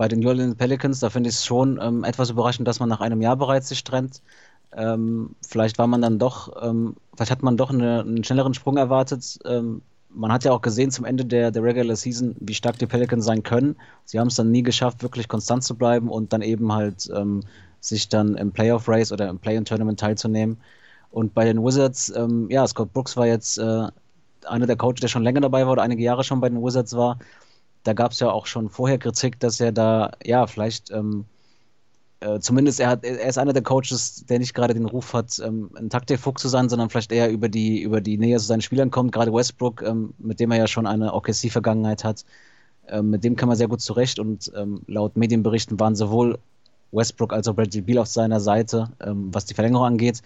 bei 0.00 0.08
den 0.08 0.20
New 0.20 0.28
Orleans 0.28 0.56
Pelicans. 0.56 1.00
Da 1.00 1.10
finde 1.10 1.28
ich 1.28 1.34
es 1.34 1.44
schon 1.44 1.78
ähm, 1.78 2.04
etwas 2.04 2.30
überraschend, 2.30 2.66
dass 2.66 2.80
man 2.80 2.88
nach 2.88 3.02
einem 3.02 3.20
Jahr 3.20 3.36
bereits 3.36 3.68
sich 3.68 3.84
trennt. 3.84 4.22
Ähm, 4.74 5.36
vielleicht 5.46 5.76
war 5.76 5.88
man 5.88 6.00
dann 6.00 6.18
doch, 6.18 6.50
ähm, 6.62 6.96
vielleicht 7.14 7.30
hat 7.30 7.42
man 7.42 7.58
doch 7.58 7.68
eine, 7.68 8.00
einen 8.00 8.24
schnelleren 8.24 8.54
Sprung 8.54 8.78
erwartet. 8.78 9.38
Ähm, 9.44 9.82
man 10.08 10.32
hat 10.32 10.44
ja 10.44 10.52
auch 10.52 10.62
gesehen 10.62 10.90
zum 10.90 11.04
Ende 11.04 11.26
der, 11.26 11.50
der 11.50 11.62
Regular 11.62 11.96
Season, 11.96 12.34
wie 12.40 12.54
stark 12.54 12.78
die 12.78 12.86
Pelicans 12.86 13.26
sein 13.26 13.42
können. 13.42 13.76
Sie 14.06 14.18
haben 14.18 14.28
es 14.28 14.36
dann 14.36 14.50
nie 14.50 14.62
geschafft, 14.62 15.02
wirklich 15.02 15.28
konstant 15.28 15.64
zu 15.64 15.74
bleiben 15.74 16.08
und 16.08 16.32
dann 16.32 16.40
eben 16.40 16.72
halt 16.72 17.10
ähm, 17.14 17.42
sich 17.80 18.08
dann 18.08 18.36
im 18.36 18.52
Playoff 18.52 18.88
Race 18.88 19.12
oder 19.12 19.28
im 19.28 19.38
Play-in-Tournament 19.38 20.00
teilzunehmen. 20.00 20.56
Und 21.10 21.34
bei 21.34 21.44
den 21.44 21.62
Wizards, 21.62 22.10
ähm, 22.16 22.48
ja, 22.48 22.66
Scott 22.66 22.94
Brooks 22.94 23.18
war 23.18 23.26
jetzt 23.26 23.58
äh, 23.58 23.88
einer 24.46 24.66
der 24.66 24.76
Coaches, 24.76 25.00
der 25.02 25.08
schon 25.08 25.24
länger 25.24 25.42
dabei 25.42 25.66
war 25.66 25.72
oder 25.72 25.82
einige 25.82 26.02
Jahre 26.02 26.24
schon 26.24 26.40
bei 26.40 26.48
den 26.48 26.62
Wizards 26.64 26.96
war. 26.96 27.18
Da 27.82 27.92
gab 27.92 28.12
es 28.12 28.20
ja 28.20 28.30
auch 28.30 28.46
schon 28.46 28.68
vorher 28.68 28.98
Kritik, 28.98 29.40
dass 29.40 29.60
er 29.60 29.72
da, 29.72 30.12
ja, 30.24 30.46
vielleicht 30.46 30.90
ähm, 30.90 31.24
äh, 32.20 32.38
zumindest 32.38 32.80
er, 32.80 32.88
hat, 32.90 33.04
er 33.04 33.26
ist 33.26 33.38
einer 33.38 33.54
der 33.54 33.62
Coaches, 33.62 34.26
der 34.28 34.38
nicht 34.38 34.54
gerade 34.54 34.74
den 34.74 34.84
Ruf 34.84 35.14
hat, 35.14 35.40
ähm, 35.44 35.70
ein 35.74 35.88
Taktikfuchs 35.88 36.42
zu 36.42 36.48
sein, 36.48 36.68
sondern 36.68 36.90
vielleicht 36.90 37.12
eher 37.12 37.30
über 37.30 37.48
die, 37.48 37.80
über 37.80 38.00
die 38.00 38.18
Nähe 38.18 38.38
zu 38.38 38.44
seinen 38.44 38.60
Spielern 38.60 38.90
kommt. 38.90 39.12
Gerade 39.12 39.32
Westbrook, 39.32 39.82
ähm, 39.82 40.12
mit 40.18 40.38
dem 40.38 40.50
er 40.50 40.58
ja 40.58 40.66
schon 40.66 40.86
eine 40.86 41.14
OKC-Vergangenheit 41.14 42.04
hat, 42.04 42.24
ähm, 42.88 43.10
mit 43.10 43.24
dem 43.24 43.36
kann 43.36 43.48
man 43.48 43.56
sehr 43.56 43.68
gut 43.68 43.80
zurecht 43.80 44.18
und 44.18 44.52
ähm, 44.54 44.82
laut 44.86 45.16
Medienberichten 45.16 45.80
waren 45.80 45.96
sowohl 45.96 46.38
Westbrook 46.92 47.32
als 47.32 47.48
auch 47.48 47.54
Bradley 47.54 47.80
Beal 47.80 47.98
auf 47.98 48.08
seiner 48.08 48.40
Seite, 48.40 48.90
ähm, 49.00 49.32
was 49.32 49.46
die 49.46 49.54
Verlängerung 49.54 49.86
angeht. 49.86 50.20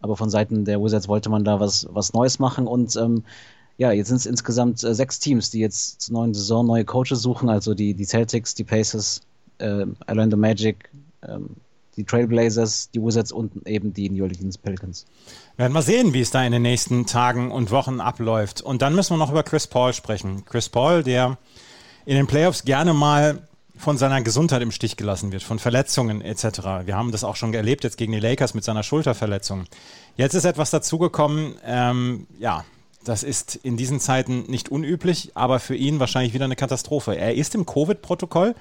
Aber 0.00 0.16
von 0.16 0.30
Seiten 0.30 0.64
der 0.64 0.80
Wizards 0.80 1.08
wollte 1.08 1.28
man 1.30 1.44
da 1.44 1.58
was, 1.58 1.88
was 1.90 2.12
Neues 2.12 2.38
machen 2.38 2.66
und 2.66 2.96
ja, 3.82 3.90
jetzt 3.90 4.08
sind 4.08 4.18
es 4.18 4.26
insgesamt 4.26 4.84
äh, 4.84 4.94
sechs 4.94 5.18
Teams, 5.18 5.50
die 5.50 5.58
jetzt 5.58 6.02
zur 6.02 6.14
neuen 6.14 6.34
Saison 6.34 6.64
neue 6.64 6.84
Coaches 6.84 7.20
suchen, 7.20 7.48
also 7.48 7.74
die, 7.74 7.94
die 7.94 8.04
Celtics, 8.04 8.54
die 8.54 8.62
Pacers, 8.62 9.22
äh, 9.58 9.86
Orlando 10.06 10.36
Magic, 10.36 10.88
ähm, 11.26 11.56
die 11.96 12.04
Trailblazers, 12.04 12.90
die 12.90 13.02
Wizards 13.02 13.32
und 13.32 13.66
eben 13.66 13.92
die 13.92 14.08
New 14.08 14.22
Orleans 14.22 14.56
Pelicans. 14.56 15.04
Werden 15.56 15.72
wir 15.72 15.82
sehen, 15.82 16.14
wie 16.14 16.20
es 16.20 16.30
da 16.30 16.44
in 16.44 16.52
den 16.52 16.62
nächsten 16.62 17.06
Tagen 17.06 17.50
und 17.50 17.72
Wochen 17.72 18.00
abläuft. 18.00 18.60
Und 18.60 18.82
dann 18.82 18.94
müssen 18.94 19.14
wir 19.14 19.18
noch 19.18 19.32
über 19.32 19.42
Chris 19.42 19.66
Paul 19.66 19.92
sprechen. 19.92 20.44
Chris 20.44 20.68
Paul, 20.68 21.02
der 21.02 21.36
in 22.06 22.14
den 22.14 22.28
Playoffs 22.28 22.62
gerne 22.62 22.94
mal 22.94 23.40
von 23.76 23.98
seiner 23.98 24.22
Gesundheit 24.22 24.62
im 24.62 24.70
Stich 24.70 24.96
gelassen 24.96 25.32
wird, 25.32 25.42
von 25.42 25.58
Verletzungen 25.58 26.20
etc. 26.20 26.84
Wir 26.84 26.96
haben 26.96 27.10
das 27.10 27.24
auch 27.24 27.34
schon 27.34 27.52
erlebt 27.52 27.82
jetzt 27.82 27.96
gegen 27.96 28.12
die 28.12 28.20
Lakers 28.20 28.54
mit 28.54 28.62
seiner 28.62 28.84
Schulterverletzung. 28.84 29.64
Jetzt 30.16 30.34
ist 30.34 30.44
etwas 30.44 30.70
dazugekommen, 30.70 31.56
ähm, 31.64 32.28
ja, 32.38 32.64
das 33.04 33.22
ist 33.22 33.56
in 33.56 33.76
diesen 33.76 34.00
Zeiten 34.00 34.44
nicht 34.48 34.70
unüblich, 34.70 35.32
aber 35.34 35.60
für 35.60 35.74
ihn 35.74 36.00
wahrscheinlich 36.00 36.34
wieder 36.34 36.44
eine 36.44 36.56
Katastrophe. 36.56 37.16
Er 37.16 37.34
ist 37.34 37.54
im 37.54 37.66
Covid-Protokoll 37.66 38.54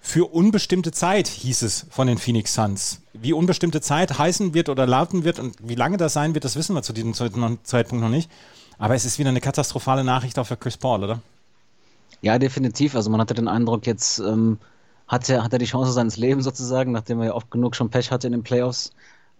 für 0.00 0.32
unbestimmte 0.32 0.92
Zeit, 0.92 1.28
hieß 1.28 1.62
es 1.62 1.86
von 1.90 2.06
den 2.06 2.18
Phoenix 2.18 2.54
Suns. 2.54 3.02
Wie 3.12 3.32
unbestimmte 3.32 3.80
Zeit 3.80 4.18
heißen 4.18 4.54
wird 4.54 4.68
oder 4.68 4.86
lauten 4.86 5.24
wird 5.24 5.38
und 5.38 5.56
wie 5.62 5.74
lange 5.74 5.98
das 5.98 6.14
sein 6.14 6.34
wird, 6.34 6.44
das 6.44 6.56
wissen 6.56 6.74
wir 6.74 6.82
zu 6.82 6.92
diesem 6.92 7.14
Zeitpunkt 7.14 8.02
noch 8.02 8.08
nicht. 8.10 8.30
Aber 8.78 8.94
es 8.94 9.04
ist 9.04 9.18
wieder 9.18 9.28
eine 9.28 9.42
katastrophale 9.42 10.04
Nachricht 10.04 10.38
auch 10.38 10.46
für 10.46 10.56
Chris 10.56 10.78
Paul, 10.78 11.04
oder? 11.04 11.20
Ja, 12.22 12.38
definitiv. 12.38 12.94
Also 12.94 13.10
man 13.10 13.20
hatte 13.20 13.34
den 13.34 13.46
Eindruck, 13.48 13.86
jetzt 13.86 14.18
ähm, 14.20 14.58
hat, 15.06 15.28
er, 15.28 15.44
hat 15.44 15.52
er 15.52 15.58
die 15.58 15.66
Chance 15.66 15.92
seines 15.92 16.16
Lebens 16.16 16.44
sozusagen, 16.44 16.92
nachdem 16.92 17.20
er 17.20 17.26
ja 17.26 17.34
oft 17.34 17.50
genug 17.50 17.76
schon 17.76 17.90
Pech 17.90 18.10
hatte 18.10 18.26
in 18.26 18.32
den 18.32 18.42
Playoffs. 18.42 18.92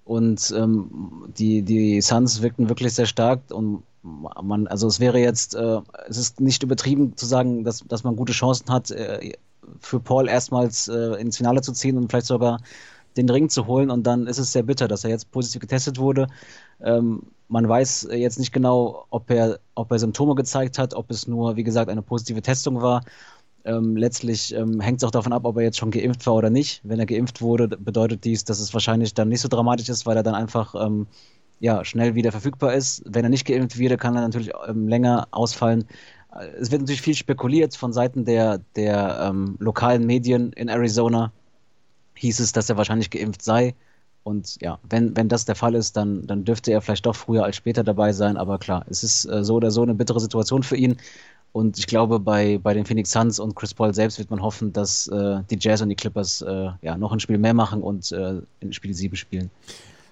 Und 0.04 0.52
ähm, 0.56 1.24
die, 1.38 1.62
die 1.62 2.00
Suns 2.02 2.42
wirkten 2.42 2.68
wirklich 2.68 2.92
sehr 2.92 3.06
stark 3.06 3.40
und 3.50 3.82
man, 4.02 4.66
also 4.66 4.86
es 4.86 5.00
wäre 5.00 5.18
jetzt, 5.18 5.54
äh, 5.54 5.80
es 6.08 6.16
ist 6.16 6.40
nicht 6.40 6.62
übertrieben 6.62 7.16
zu 7.16 7.26
sagen, 7.26 7.64
dass, 7.64 7.80
dass 7.86 8.04
man 8.04 8.16
gute 8.16 8.32
Chancen 8.32 8.70
hat, 8.70 8.90
äh, 8.90 9.32
für 9.80 10.00
Paul 10.00 10.28
erstmals 10.28 10.88
äh, 10.88 11.20
ins 11.20 11.36
Finale 11.36 11.60
zu 11.60 11.72
ziehen 11.72 11.96
und 11.96 12.10
vielleicht 12.10 12.26
sogar 12.26 12.60
den 13.16 13.28
Ring 13.28 13.48
zu 13.48 13.66
holen. 13.66 13.90
Und 13.90 14.04
dann 14.06 14.26
ist 14.26 14.38
es 14.38 14.52
sehr 14.52 14.62
bitter, 14.62 14.88
dass 14.88 15.04
er 15.04 15.10
jetzt 15.10 15.30
positiv 15.30 15.60
getestet 15.60 15.98
wurde. 15.98 16.28
Ähm, 16.82 17.22
man 17.48 17.68
weiß 17.68 18.08
jetzt 18.12 18.38
nicht 18.38 18.52
genau, 18.52 19.06
ob 19.10 19.30
er, 19.30 19.58
ob 19.74 19.90
er 19.90 19.98
Symptome 19.98 20.34
gezeigt 20.34 20.78
hat, 20.78 20.94
ob 20.94 21.10
es 21.10 21.26
nur, 21.26 21.56
wie 21.56 21.64
gesagt, 21.64 21.90
eine 21.90 22.02
positive 22.02 22.42
Testung 22.42 22.80
war. 22.80 23.02
Ähm, 23.64 23.96
letztlich 23.96 24.54
ähm, 24.54 24.80
hängt 24.80 25.02
es 25.02 25.04
auch 25.04 25.10
davon 25.10 25.32
ab, 25.32 25.44
ob 25.44 25.56
er 25.56 25.64
jetzt 25.64 25.76
schon 25.76 25.90
geimpft 25.90 26.26
war 26.26 26.34
oder 26.34 26.48
nicht. 26.48 26.80
Wenn 26.84 26.98
er 26.98 27.06
geimpft 27.06 27.42
wurde, 27.42 27.68
bedeutet 27.68 28.24
dies, 28.24 28.44
dass 28.44 28.60
es 28.60 28.72
wahrscheinlich 28.72 29.12
dann 29.12 29.28
nicht 29.28 29.42
so 29.42 29.48
dramatisch 29.48 29.88
ist, 29.88 30.06
weil 30.06 30.16
er 30.16 30.22
dann 30.22 30.34
einfach 30.34 30.74
ähm, 30.74 31.06
ja, 31.60 31.84
schnell 31.84 32.14
wieder 32.14 32.32
verfügbar 32.32 32.74
ist. 32.74 33.02
Wenn 33.06 33.24
er 33.24 33.30
nicht 33.30 33.46
geimpft 33.46 33.78
wird, 33.78 34.00
kann 34.00 34.16
er 34.16 34.22
natürlich 34.22 34.50
ähm, 34.66 34.88
länger 34.88 35.28
ausfallen 35.30 35.86
es 36.58 36.70
wird 36.70 36.82
natürlich 36.82 37.02
viel 37.02 37.14
spekuliert 37.14 37.74
von 37.76 37.92
Seiten 37.92 38.24
der, 38.24 38.60
der 38.76 39.20
ähm, 39.22 39.56
lokalen 39.58 40.06
Medien 40.06 40.52
in 40.52 40.68
Arizona. 40.68 41.32
Hieß 42.14 42.40
es, 42.40 42.52
dass 42.52 42.68
er 42.70 42.76
wahrscheinlich 42.76 43.10
geimpft 43.10 43.42
sei. 43.42 43.74
Und 44.22 44.60
ja, 44.60 44.78
wenn, 44.88 45.16
wenn 45.16 45.28
das 45.28 45.44
der 45.46 45.54
Fall 45.54 45.74
ist, 45.74 45.96
dann, 45.96 46.26
dann 46.26 46.44
dürfte 46.44 46.70
er 46.70 46.82
vielleicht 46.82 47.06
doch 47.06 47.16
früher 47.16 47.44
als 47.44 47.56
später 47.56 47.82
dabei 47.82 48.12
sein. 48.12 48.36
Aber 48.36 48.58
klar, 48.58 48.84
es 48.88 49.02
ist 49.02 49.24
äh, 49.24 49.42
so 49.42 49.56
oder 49.56 49.70
so 49.70 49.82
eine 49.82 49.94
bittere 49.94 50.20
Situation 50.20 50.62
für 50.62 50.76
ihn. 50.76 50.96
Und 51.52 51.78
ich 51.78 51.88
glaube, 51.88 52.20
bei, 52.20 52.58
bei 52.58 52.74
den 52.74 52.84
Phoenix 52.84 53.10
Suns 53.10 53.40
und 53.40 53.56
Chris 53.56 53.74
Paul 53.74 53.92
selbst 53.92 54.18
wird 54.18 54.30
man 54.30 54.40
hoffen, 54.40 54.72
dass 54.72 55.08
äh, 55.08 55.40
die 55.50 55.58
Jazz 55.58 55.80
und 55.80 55.88
die 55.88 55.96
Clippers 55.96 56.42
äh, 56.42 56.68
ja, 56.82 56.96
noch 56.96 57.12
ein 57.12 57.18
Spiel 57.18 57.38
mehr 57.38 57.54
machen 57.54 57.82
und 57.82 58.12
äh, 58.12 58.40
in 58.60 58.72
Spiel 58.72 58.94
7 58.94 59.16
spielen. 59.16 59.50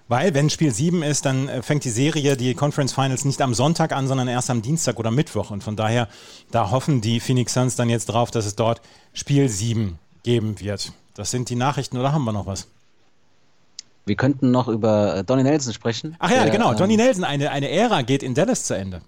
Weil, 0.09 0.33
wenn 0.33 0.49
Spiel 0.49 0.73
7 0.73 1.03
ist, 1.03 1.25
dann 1.25 1.47
äh, 1.47 1.61
fängt 1.61 1.85
die 1.85 1.91
Serie, 1.91 2.35
die 2.35 2.55
Conference 2.55 2.93
Finals, 2.93 3.25
nicht 3.25 3.41
am 3.41 3.53
Sonntag 3.53 3.93
an, 3.93 4.07
sondern 4.07 4.27
erst 4.27 4.49
am 4.49 4.63
Dienstag 4.63 4.99
oder 4.99 5.11
Mittwoch. 5.11 5.51
Und 5.51 5.63
von 5.63 5.75
daher, 5.75 6.07
da 6.51 6.71
hoffen 6.71 6.99
die 6.99 7.19
Phoenix 7.19 7.53
Suns 7.53 7.75
dann 7.75 7.89
jetzt 7.89 8.07
drauf, 8.07 8.31
dass 8.31 8.47
es 8.47 8.55
dort 8.55 8.81
Spiel 9.13 9.47
7 9.47 9.99
geben 10.23 10.59
wird. 10.59 10.93
Das 11.13 11.29
sind 11.29 11.49
die 11.49 11.55
Nachrichten 11.55 11.97
oder 11.97 12.11
haben 12.11 12.25
wir 12.25 12.33
noch 12.33 12.47
was? 12.47 12.67
Wir 14.05 14.15
könnten 14.15 14.49
noch 14.49 14.67
über 14.67 15.17
äh, 15.17 15.23
Donny 15.23 15.43
Nelson 15.43 15.73
sprechen. 15.73 16.15
Ach 16.17 16.31
ja, 16.31 16.43
der, 16.43 16.49
genau. 16.49 16.73
Donny 16.73 16.95
ähm, 16.95 17.01
Nelson, 17.01 17.23
eine, 17.23 17.51
eine 17.51 17.69
Ära 17.69 18.01
geht 18.01 18.23
in 18.23 18.33
Dallas 18.33 18.63
zu 18.63 18.75
Ende. 18.75 19.01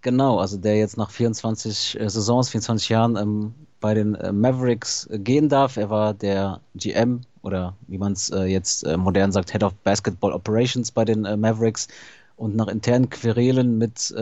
Genau, 0.00 0.38
also 0.38 0.56
der 0.56 0.76
jetzt 0.76 0.96
nach 0.96 1.10
24 1.10 1.98
äh, 2.00 2.08
Saisons, 2.08 2.50
24 2.50 2.88
Jahren 2.88 3.16
ähm, 3.16 3.54
bei 3.80 3.94
den 3.94 4.14
äh, 4.14 4.32
Mavericks 4.32 5.06
äh, 5.06 5.18
gehen 5.18 5.48
darf. 5.48 5.76
Er 5.76 5.90
war 5.90 6.14
der 6.14 6.60
GM 6.76 7.22
oder 7.42 7.74
wie 7.88 7.98
man 7.98 8.12
es 8.12 8.30
äh, 8.30 8.44
jetzt 8.44 8.84
äh, 8.84 8.96
modern 8.96 9.32
sagt, 9.32 9.50
Head 9.50 9.64
of 9.64 9.74
Basketball 9.82 10.32
Operations 10.32 10.90
bei 10.92 11.04
den 11.04 11.24
äh, 11.24 11.36
Mavericks 11.36 11.88
und 12.36 12.54
nach 12.54 12.68
internen 12.68 13.10
Querelen 13.10 13.78
mit, 13.78 14.14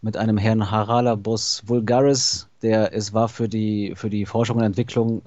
mit 0.00 0.16
einem 0.16 0.38
Herrn 0.38 0.70
Harala-Boss 0.70 1.64
Vulgaris, 1.66 2.48
der 2.62 2.94
es 2.94 3.12
war 3.12 3.28
für 3.28 3.46
die, 3.46 3.92
für 3.94 4.08
die 4.08 4.24
Forschung 4.24 4.56
und 4.56 4.62
Entwicklung 4.62 5.20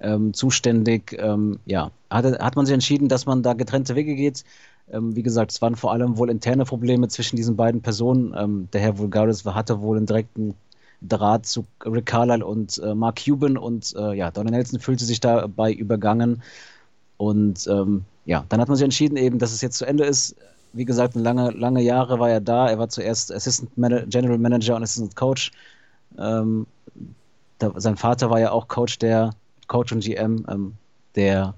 ähm, 0.00 0.34
zuständig, 0.34 1.16
ähm, 1.20 1.60
ja, 1.66 1.92
hat, 2.10 2.24
hat 2.24 2.56
man 2.56 2.66
sich 2.66 2.74
entschieden, 2.74 3.08
dass 3.08 3.26
man 3.26 3.44
da 3.44 3.52
getrennte 3.52 3.94
Wege 3.94 4.16
geht. 4.16 4.44
Ähm, 4.92 5.14
wie 5.14 5.22
gesagt, 5.22 5.52
es 5.52 5.62
waren 5.62 5.76
vor 5.76 5.92
allem 5.92 6.18
wohl 6.18 6.30
interne 6.30 6.64
Probleme 6.64 7.08
zwischen 7.08 7.36
diesen 7.36 7.56
beiden 7.56 7.82
Personen. 7.82 8.34
Ähm, 8.36 8.68
der 8.72 8.80
Herr 8.80 8.98
Vulgaris 8.98 9.44
hatte 9.44 9.80
wohl 9.80 9.96
einen 9.96 10.06
direkten 10.06 10.54
Draht 11.02 11.46
zu 11.46 11.64
Rick 11.84 12.06
Carlisle 12.06 12.44
und 12.44 12.78
äh, 12.78 12.94
Mark 12.94 13.22
Cuban 13.24 13.56
und 13.56 13.94
äh, 13.96 14.14
ja, 14.14 14.30
Donald 14.30 14.54
Nelson 14.54 14.80
fühlte 14.80 15.04
sich 15.04 15.20
dabei 15.20 15.72
übergangen. 15.72 16.42
Und 17.16 17.66
ähm, 17.68 18.04
ja, 18.24 18.44
dann 18.48 18.60
hat 18.60 18.68
man 18.68 18.76
sich 18.76 18.84
entschieden, 18.84 19.16
eben, 19.16 19.38
dass 19.38 19.52
es 19.52 19.60
jetzt 19.60 19.78
zu 19.78 19.86
Ende 19.86 20.04
ist. 20.04 20.36
Wie 20.72 20.84
gesagt, 20.84 21.14
lange, 21.14 21.50
lange 21.50 21.82
Jahre 21.82 22.18
war 22.18 22.30
er 22.30 22.40
da. 22.40 22.68
Er 22.68 22.78
war 22.78 22.88
zuerst 22.88 23.32
Assistant 23.32 23.76
Man 23.76 24.08
General 24.08 24.38
Manager 24.38 24.76
und 24.76 24.82
Assistant 24.82 25.16
Coach. 25.16 25.50
Ähm, 26.18 26.66
da, 27.58 27.72
sein 27.76 27.96
Vater 27.96 28.30
war 28.30 28.40
ja 28.40 28.52
auch 28.52 28.68
Coach 28.68 28.98
der 28.98 29.30
Coach 29.68 29.92
und 29.92 30.00
GM 30.00 30.44
ähm, 30.48 30.74
der 31.14 31.54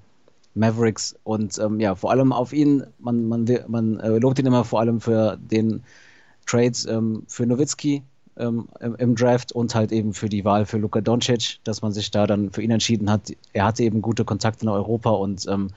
Mavericks 0.55 1.15
und 1.25 1.59
ähm, 1.59 1.81
ja, 1.81 1.95
vor 1.95 2.11
allem 2.11 2.33
auf 2.33 2.53
ihn, 2.53 2.85
man, 2.99 3.27
man, 3.27 3.47
man 3.69 4.01
äh, 4.01 4.19
lobt 4.19 4.39
ihn 4.39 4.47
immer 4.47 4.65
vor 4.65 4.81
allem 4.81 5.01
für 5.01 5.39
den 5.39 5.83
Trades 6.47 6.87
ähm, 6.87 7.23
für 7.27 7.47
Nowitzki 7.47 8.03
ähm, 8.37 8.69
im 8.99 9.15
Draft 9.15 9.53
und 9.53 9.75
halt 9.75 9.93
eben 9.93 10.15
für 10.15 10.29
die 10.29 10.45
Wahl 10.45 10.67
für 10.67 10.79
Luka 10.79 11.01
Doncic, 11.01 11.59
dass 11.65 11.83
man 11.83 11.93
sich 11.93 12.11
da 12.11 12.27
dann 12.27 12.51
für 12.51 12.63
ihn 12.63 12.71
entschieden 12.71 13.11
hat. 13.11 13.33
Er 13.53 13.65
hatte 13.65 13.83
eben 13.83 14.03
gute 14.03 14.25
Kontakte 14.25 14.65
in 14.65 14.69
Europa 14.69 15.11
und 15.11 15.47
ähm, 15.49 15.71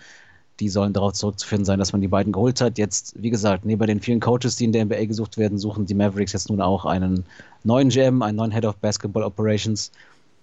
die 0.60 0.70
sollen 0.70 0.94
darauf 0.94 1.14
zurückzuführen 1.14 1.66
sein, 1.66 1.80
dass 1.80 1.92
man 1.92 2.02
die 2.02 2.08
beiden 2.08 2.32
geholt 2.32 2.62
hat. 2.62 2.78
Jetzt, 2.78 3.22
wie 3.22 3.30
gesagt, 3.30 3.66
neben 3.66 3.86
den 3.88 4.00
vielen 4.00 4.22
Coaches, 4.22 4.56
die 4.56 4.66
in 4.66 4.72
der 4.72 4.86
NBA 4.86 5.06
gesucht 5.06 5.38
werden, 5.38 5.58
suchen 5.58 5.86
die 5.86 5.94
Mavericks 5.94 6.32
jetzt 6.32 6.50
nun 6.50 6.62
auch 6.62 6.86
einen 6.86 7.26
neuen 7.64 7.90
GM, 7.90 8.22
einen 8.22 8.38
neuen 8.38 8.52
Head 8.52 8.66
of 8.66 8.78
Basketball 8.78 9.24
Operations. 9.24 9.92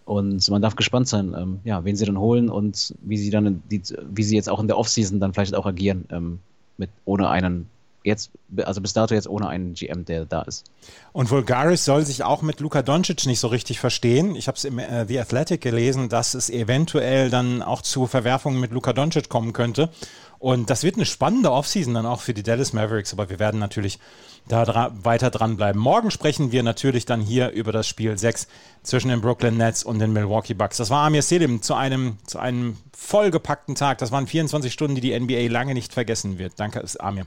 Und 0.04 0.48
man 0.50 0.62
darf 0.62 0.76
gespannt 0.76 1.08
sein, 1.08 1.34
ähm, 1.36 1.60
ja, 1.64 1.84
wen 1.84 1.96
sie 1.96 2.04
dann 2.04 2.18
holen 2.18 2.48
und 2.48 2.94
wie 3.02 3.16
sie 3.16 3.30
dann, 3.30 3.62
die, 3.70 3.82
wie 4.10 4.22
sie 4.22 4.36
jetzt 4.36 4.48
auch 4.48 4.60
in 4.60 4.66
der 4.66 4.78
Offseason 4.78 5.20
dann 5.20 5.32
vielleicht 5.32 5.54
auch 5.54 5.66
agieren, 5.66 6.04
ähm, 6.10 6.38
mit, 6.76 6.90
ohne 7.04 7.28
einen 7.28 7.66
jetzt, 8.04 8.30
also 8.56 8.80
bis 8.80 8.92
dato 8.92 9.14
jetzt 9.14 9.28
ohne 9.28 9.48
einen 9.48 9.74
GM, 9.74 10.04
der 10.04 10.24
da 10.24 10.42
ist. 10.42 10.64
Und 11.12 11.30
Vulgaris 11.30 11.84
soll 11.84 12.04
sich 12.04 12.24
auch 12.24 12.42
mit 12.42 12.60
Luka 12.60 12.82
Doncic 12.82 13.26
nicht 13.26 13.40
so 13.40 13.48
richtig 13.48 13.80
verstehen. 13.80 14.36
Ich 14.36 14.48
habe 14.48 14.56
es 14.56 14.64
im 14.64 14.78
äh, 14.78 15.06
The 15.06 15.20
Athletic 15.20 15.60
gelesen, 15.60 16.08
dass 16.08 16.34
es 16.34 16.50
eventuell 16.50 17.30
dann 17.30 17.62
auch 17.62 17.82
zu 17.82 18.06
Verwerfungen 18.06 18.60
mit 18.60 18.72
Luka 18.72 18.92
Doncic 18.92 19.28
kommen 19.28 19.52
könnte. 19.52 19.90
Und 20.42 20.70
das 20.70 20.82
wird 20.82 20.96
eine 20.96 21.06
spannende 21.06 21.52
Offseason 21.52 21.94
dann 21.94 22.04
auch 22.04 22.20
für 22.20 22.34
die 22.34 22.42
Dallas 22.42 22.72
Mavericks, 22.72 23.12
aber 23.12 23.30
wir 23.30 23.38
werden 23.38 23.60
natürlich 23.60 24.00
da 24.48 24.64
dra 24.64 24.90
weiter 25.04 25.30
dranbleiben. 25.30 25.80
Morgen 25.80 26.10
sprechen 26.10 26.50
wir 26.50 26.64
natürlich 26.64 27.06
dann 27.06 27.20
hier 27.20 27.50
über 27.50 27.70
das 27.70 27.86
Spiel 27.86 28.18
6 28.18 28.48
zwischen 28.82 29.08
den 29.08 29.20
Brooklyn 29.20 29.56
Nets 29.56 29.84
und 29.84 30.00
den 30.00 30.12
Milwaukee 30.12 30.54
Bucks. 30.54 30.78
Das 30.78 30.90
war 30.90 31.06
Amir 31.06 31.22
Selim 31.22 31.62
zu 31.62 31.74
einem, 31.74 32.18
zu 32.26 32.40
einem 32.40 32.76
vollgepackten 32.92 33.76
Tag. 33.76 33.98
Das 33.98 34.10
waren 34.10 34.26
24 34.26 34.72
Stunden, 34.72 34.96
die 34.96 35.00
die 35.00 35.18
NBA 35.18 35.48
lange 35.48 35.74
nicht 35.74 35.92
vergessen 35.92 36.38
wird. 36.38 36.54
Danke, 36.56 36.84
Amir. 36.98 37.26